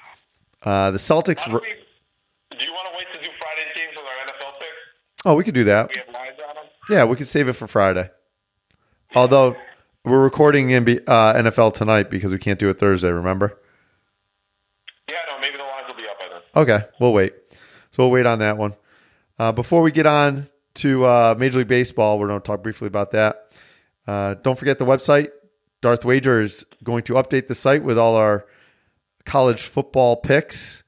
Uh, 0.62 0.92
the 0.92 1.00
Celtics. 1.00 1.46
Do, 1.46 1.54
we, 1.54 1.60
do 1.60 2.66
you 2.66 2.72
want 2.72 2.88
to 2.92 2.98
wait 2.98 3.08
to 3.14 3.20
do 3.20 3.30
Friday's 3.40 3.74
games 3.76 3.96
with 3.96 4.06
our 4.06 4.28
NFL 4.28 4.60
picks? 4.60 5.26
Oh, 5.26 5.34
we 5.34 5.44
could 5.44 5.56
do 5.56 5.64
that. 5.64 5.90
We 5.90 5.96
have 5.98 6.14
lines 6.14 6.38
on 6.48 6.56
them. 6.56 6.66
Yeah, 6.90 7.06
we 7.06 7.16
could 7.16 7.28
save 7.28 7.48
it 7.48 7.54
for 7.54 7.66
Friday. 7.68 8.12
Although 9.16 9.56
we're 10.10 10.24
recording 10.24 10.70
NBA, 10.70 11.04
uh, 11.08 11.34
NFL 11.36 11.74
tonight 11.74 12.10
because 12.10 12.32
we 12.32 12.40
can't 12.40 12.60
do 12.60 12.70
it 12.70 12.80
Thursday. 12.80 13.10
Remember? 13.10 13.58
Yeah, 15.08 15.16
no, 15.28 15.40
maybe 15.40 15.58
the 15.58 15.64
lines 15.64 15.88
will 15.88 15.96
be 15.96 16.08
up 16.08 16.18
by 16.20 16.28
then. 16.32 16.42
Okay, 16.64 16.86
we'll 17.00 17.14
wait. 17.14 17.34
So 17.92 18.04
we'll 18.04 18.12
wait 18.12 18.26
on 18.26 18.40
that 18.40 18.58
one. 18.58 18.76
Uh, 19.38 19.52
before 19.52 19.82
we 19.82 19.92
get 19.92 20.06
on 20.06 20.48
to 20.76 21.06
uh, 21.06 21.36
Major 21.38 21.60
League 21.60 21.68
Baseball, 21.68 22.20
we're 22.20 22.28
going 22.28 22.42
to 22.42 22.46
talk 22.46 22.64
briefly 22.64 22.88
about 22.88 23.12
that. 23.12 23.52
Uh, 24.08 24.36
don't 24.36 24.58
forget 24.58 24.80
the 24.80 24.86
website. 24.86 25.30
Darth 25.82 26.04
Wager 26.04 26.42
is 26.42 26.66
going 26.84 27.04
to 27.04 27.14
update 27.14 27.48
the 27.48 27.56
site 27.56 27.84
with 27.84 27.98
all 27.98 28.16
our 28.16 28.46
college 29.26 29.62
football 29.62 30.18
picks. 30.18 30.84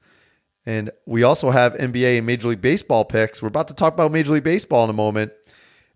And 0.66 0.90
we 1.06 1.22
also 1.22 1.50
have 1.50 1.74
NBA 1.74 2.18
and 2.18 2.26
Major 2.26 2.48
League 2.48 2.60
Baseball 2.60 3.04
picks. 3.04 3.42
We're 3.42 3.48
about 3.48 3.68
to 3.68 3.74
talk 3.74 3.94
about 3.94 4.12
Major 4.12 4.34
League 4.34 4.44
Baseball 4.44 4.84
in 4.84 4.90
a 4.90 4.94
moment. 4.94 5.32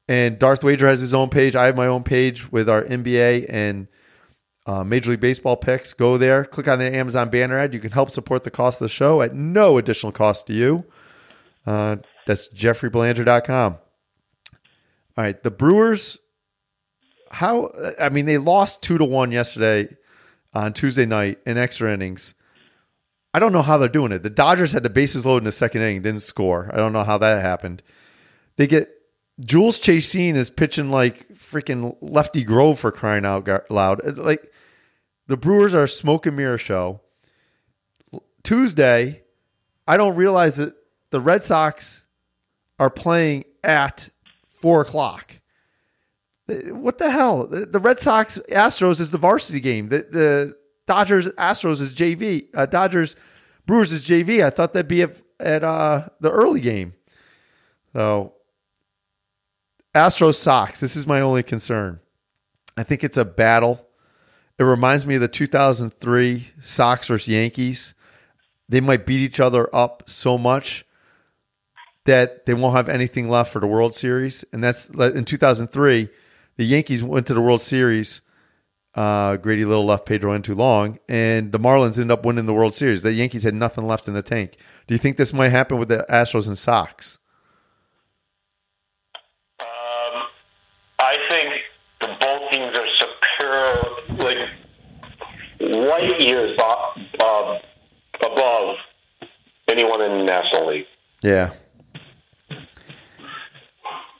And 0.08 0.38
Darth 0.38 0.62
Wager 0.62 0.86
has 0.86 1.00
his 1.00 1.14
own 1.14 1.30
page. 1.30 1.56
I 1.56 1.66
have 1.66 1.76
my 1.76 1.86
own 1.86 2.04
page 2.04 2.50
with 2.52 2.68
our 2.68 2.84
NBA 2.84 3.46
and 3.48 3.88
uh, 4.66 4.84
Major 4.84 5.10
League 5.10 5.20
Baseball 5.20 5.56
picks. 5.56 5.92
Go 5.92 6.16
there, 6.16 6.44
click 6.44 6.68
on 6.68 6.78
the 6.78 6.94
Amazon 6.94 7.28
banner 7.30 7.58
ad. 7.58 7.74
You 7.74 7.80
can 7.80 7.90
help 7.90 8.10
support 8.10 8.44
the 8.44 8.50
cost 8.50 8.80
of 8.80 8.86
the 8.86 8.92
show 8.92 9.22
at 9.22 9.34
no 9.34 9.78
additional 9.78 10.12
cost 10.12 10.46
to 10.46 10.52
you. 10.52 10.84
Uh, 11.66 11.96
that's 12.26 12.48
jeffreybelanger.com. 12.48 13.78
All 15.18 15.24
right, 15.24 15.42
the 15.42 15.50
Brewers 15.50 16.18
how? 17.30 17.70
I 18.00 18.08
mean, 18.08 18.26
they 18.26 18.38
lost 18.38 18.82
two 18.82 18.98
to 18.98 19.04
one 19.04 19.32
yesterday 19.32 19.88
on 20.54 20.72
Tuesday 20.72 21.06
night 21.06 21.38
in 21.46 21.58
extra 21.58 21.92
innings. 21.92 22.34
I 23.34 23.38
don't 23.38 23.52
know 23.52 23.62
how 23.62 23.76
they're 23.76 23.88
doing 23.88 24.12
it. 24.12 24.22
The 24.22 24.30
Dodgers 24.30 24.72
had 24.72 24.82
the 24.82 24.90
bases 24.90 25.26
loaded 25.26 25.42
in 25.42 25.44
the 25.44 25.52
second 25.52 25.82
inning, 25.82 26.02
didn't 26.02 26.22
score. 26.22 26.70
I 26.72 26.76
don't 26.76 26.92
know 26.92 27.04
how 27.04 27.18
that 27.18 27.42
happened. 27.42 27.82
They 28.56 28.66
get 28.66 28.90
Jhoulys 29.40 29.82
Chacin 29.82 30.34
is 30.34 30.48
pitching 30.48 30.90
like 30.90 31.28
freaking 31.34 31.96
Lefty 32.00 32.42
Grove 32.42 32.78
for 32.78 32.90
crying 32.90 33.24
out 33.24 33.48
loud. 33.70 34.16
Like 34.16 34.50
the 35.26 35.36
Brewers 35.36 35.74
are 35.74 35.84
a 35.84 35.88
smoke 35.88 36.26
and 36.26 36.36
mirror 36.36 36.58
show. 36.58 37.00
Tuesday, 38.42 39.22
I 39.86 39.96
don't 39.96 40.16
realize 40.16 40.56
that 40.56 40.74
the 41.10 41.20
Red 41.20 41.44
Sox 41.44 42.04
are 42.78 42.90
playing 42.90 43.44
at 43.62 44.08
four 44.48 44.80
o'clock. 44.80 45.40
What 46.46 46.98
the 46.98 47.10
hell? 47.10 47.46
The 47.46 47.80
Red 47.80 47.98
Sox 47.98 48.38
Astros 48.50 49.00
is 49.00 49.10
the 49.10 49.18
varsity 49.18 49.60
game. 49.60 49.88
The, 49.88 50.06
the 50.10 50.56
Dodgers 50.86 51.28
Astros 51.30 51.80
is 51.80 51.94
JV. 51.94 52.46
Uh, 52.54 52.66
Dodgers 52.66 53.16
Brewers 53.66 53.90
is 53.90 54.06
JV. 54.06 54.44
I 54.44 54.50
thought 54.50 54.72
that'd 54.72 54.86
be 54.86 55.02
at, 55.02 55.16
at 55.40 55.64
uh, 55.64 56.08
the 56.20 56.30
early 56.30 56.60
game. 56.60 56.94
So 57.92 58.35
Astros 59.96 60.34
Sox. 60.34 60.80
This 60.80 60.96
is 60.96 61.06
my 61.06 61.20
only 61.20 61.42
concern. 61.42 62.00
I 62.76 62.82
think 62.82 63.02
it's 63.02 63.16
a 63.16 63.24
battle. 63.24 63.86
It 64.58 64.64
reminds 64.64 65.06
me 65.06 65.16
of 65.16 65.20
the 65.20 65.28
2003 65.28 66.48
Sox 66.62 67.06
versus 67.08 67.28
Yankees. 67.28 67.94
They 68.68 68.80
might 68.80 69.06
beat 69.06 69.20
each 69.20 69.40
other 69.40 69.74
up 69.74 70.04
so 70.06 70.38
much 70.38 70.84
that 72.04 72.46
they 72.46 72.54
won't 72.54 72.76
have 72.76 72.88
anything 72.88 73.28
left 73.28 73.52
for 73.52 73.60
the 73.60 73.66
World 73.66 73.94
Series. 73.94 74.44
And 74.52 74.62
that's 74.62 74.88
in 74.88 75.24
2003, 75.24 76.08
the 76.56 76.64
Yankees 76.64 77.02
went 77.02 77.26
to 77.26 77.34
the 77.34 77.40
World 77.40 77.60
Series 77.60 78.20
uh, 78.96 79.36
Grady 79.36 79.64
Little 79.64 79.84
left 79.84 80.06
Pedro 80.06 80.32
in 80.32 80.42
too 80.42 80.54
long, 80.54 80.98
and 81.08 81.52
the 81.52 81.60
Marlins 81.60 81.98
ended 81.98 82.10
up 82.10 82.24
winning 82.24 82.46
the 82.46 82.54
World 82.54 82.74
Series. 82.74 83.02
The 83.02 83.12
Yankees 83.12 83.42
had 83.42 83.54
nothing 83.54 83.86
left 83.86 84.08
in 84.08 84.14
the 84.14 84.22
tank. 84.22 84.56
Do 84.86 84.94
you 84.94 84.98
think 84.98 85.18
this 85.18 85.34
might 85.34 85.50
happen 85.50 85.78
with 85.78 85.88
the 85.88 86.06
Astros 86.08 86.48
and 86.48 86.56
Sox? 86.56 87.18
Um, 89.60 90.22
I 90.98 91.18
think 91.28 91.52
the 92.00 92.16
both 92.18 92.50
teams 92.50 92.74
are 92.74 92.86
superior, 92.96 93.82
like 94.24 94.48
light 95.98 96.20
years 96.20 96.58
uh, 96.58 97.58
above 98.24 98.76
anyone 99.68 100.02
in 100.02 100.18
the 100.18 100.24
National 100.24 100.68
League. 100.68 100.86
Yeah. 101.22 101.52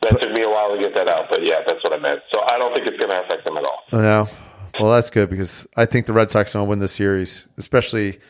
That 0.02 0.20
took 0.20 0.32
me 0.32 0.42
a 0.42 0.48
while 0.48 0.74
to 0.74 0.80
get 0.80 0.94
that 0.94 1.08
out, 1.08 1.26
but 1.28 1.42
yeah, 1.42 1.60
that's 1.66 1.82
what 1.82 1.92
I 1.92 1.98
meant. 1.98 2.20
So 2.30 2.40
I 2.42 2.58
don't 2.58 2.72
think 2.74 2.86
it's 2.86 2.96
going 2.96 3.10
to 3.10 3.24
affect 3.24 3.44
them 3.44 3.56
at 3.56 3.64
all. 3.64 3.82
No. 3.92 4.26
Well, 4.78 4.92
that's 4.92 5.10
good 5.10 5.30
because 5.30 5.66
I 5.76 5.86
think 5.86 6.06
the 6.06 6.12
Red 6.12 6.30
Sox 6.30 6.50
are 6.50 6.58
going 6.58 6.66
to 6.66 6.70
win 6.70 6.78
the 6.78 6.88
series, 6.88 7.44
especially 7.56 8.20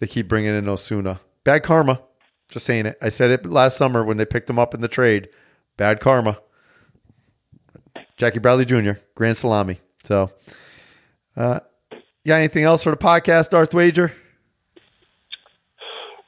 they 0.00 0.06
keep 0.06 0.28
bringing 0.28 0.54
in 0.54 0.68
Osuna. 0.68 1.20
Bad 1.44 1.62
karma. 1.62 2.02
Just 2.48 2.66
saying 2.66 2.86
it. 2.86 2.98
I 3.00 3.08
said 3.08 3.30
it 3.30 3.46
last 3.46 3.76
summer 3.76 4.04
when 4.04 4.16
they 4.18 4.26
picked 4.26 4.50
him 4.50 4.58
up 4.58 4.74
in 4.74 4.80
the 4.80 4.88
trade. 4.88 5.28
Bad 5.76 6.00
karma. 6.00 6.38
Jackie 8.18 8.40
Bradley 8.40 8.64
Jr., 8.64 8.92
Grand 9.14 9.36
Salami. 9.36 9.78
So, 10.04 10.28
uh, 11.36 11.60
you 12.24 12.28
got 12.28 12.36
anything 12.36 12.64
else 12.64 12.82
for 12.82 12.90
the 12.90 12.96
podcast, 12.96 13.50
Darth 13.50 13.74
Wager? 13.74 14.12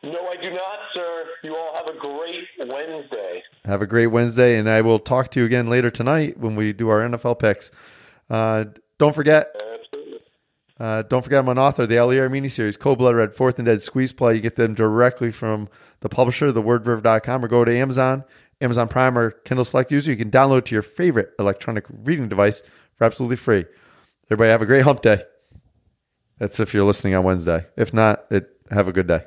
No, 0.03 0.29
I 0.29 0.37
do 0.43 0.51
not, 0.51 0.79
sir. 0.93 1.25
You 1.43 1.57
all 1.57 1.75
have 1.75 1.87
a 1.87 1.99
great 1.99 2.45
Wednesday. 2.59 3.43
Have 3.65 3.81
a 3.81 3.87
great 3.87 4.09
Wednesday, 4.09 4.59
and 4.59 4.69
I 4.69 4.81
will 4.81 4.99
talk 4.99 5.31
to 5.33 5.41
you 5.41 5.47
again 5.47 5.69
later 5.71 5.91
tonight 5.91 6.39
when 6.39 6.57
we 6.57 6.73
do 6.73 6.89
our 6.89 7.01
NFL 7.01 7.39
picks. 7.39 7.71
Uh, 8.29 8.65
don't 8.99 9.15
forget. 9.15 9.55
Uh, 10.79 11.03
don't 11.03 11.23
forget, 11.23 11.39
I'm 11.39 11.49
an 11.49 11.59
author 11.59 11.85
of 11.85 11.89
the 11.89 11.99
Ali 11.99 12.17
miniseries, 12.17 12.79
Code 12.79 12.99
Blood 12.99 13.15
Red, 13.15 13.35
Fourth 13.35 13.59
and 13.61 13.67
Dead 13.67 13.81
Squeeze 13.81 14.13
Play. 14.13 14.35
You 14.35 14.41
get 14.41 14.57
them 14.57 14.75
directly 14.75 15.31
from 15.31 15.69
the 16.01 16.09
publisher, 16.09 16.51
thewordverve.com, 16.51 17.45
or 17.45 17.49
go 17.49 17.65
to 17.65 17.75
Amazon, 17.75 18.25
Amazon 18.61 18.89
Prime, 18.89 19.17
or 19.17 19.31
Kindle 19.31 19.65
Select 19.65 19.93
user. 19.93 20.11
You 20.11 20.17
can 20.17 20.33
download 20.33 20.65
to 20.67 20.75
your 20.75 20.83
favorite 20.83 21.31
electronic 21.39 21.87
reading 21.89 22.29
device 22.29 22.63
for 22.97 23.05
absolutely 23.05 23.37
free. 23.37 23.67
Everybody 24.27 24.51
have 24.51 24.63
a 24.63 24.67
great 24.67 24.83
hump 24.83 25.03
day. 25.03 25.23
That's 26.38 26.61
if 26.61 26.75
you're 26.75 26.85
listening 26.85 27.14
on 27.14 27.25
Wednesday. 27.25 27.66
If 27.77 27.94
not, 27.94 28.25
it, 28.31 28.51
have 28.70 28.88
a 28.88 28.92
good 28.92 29.07
day. 29.07 29.25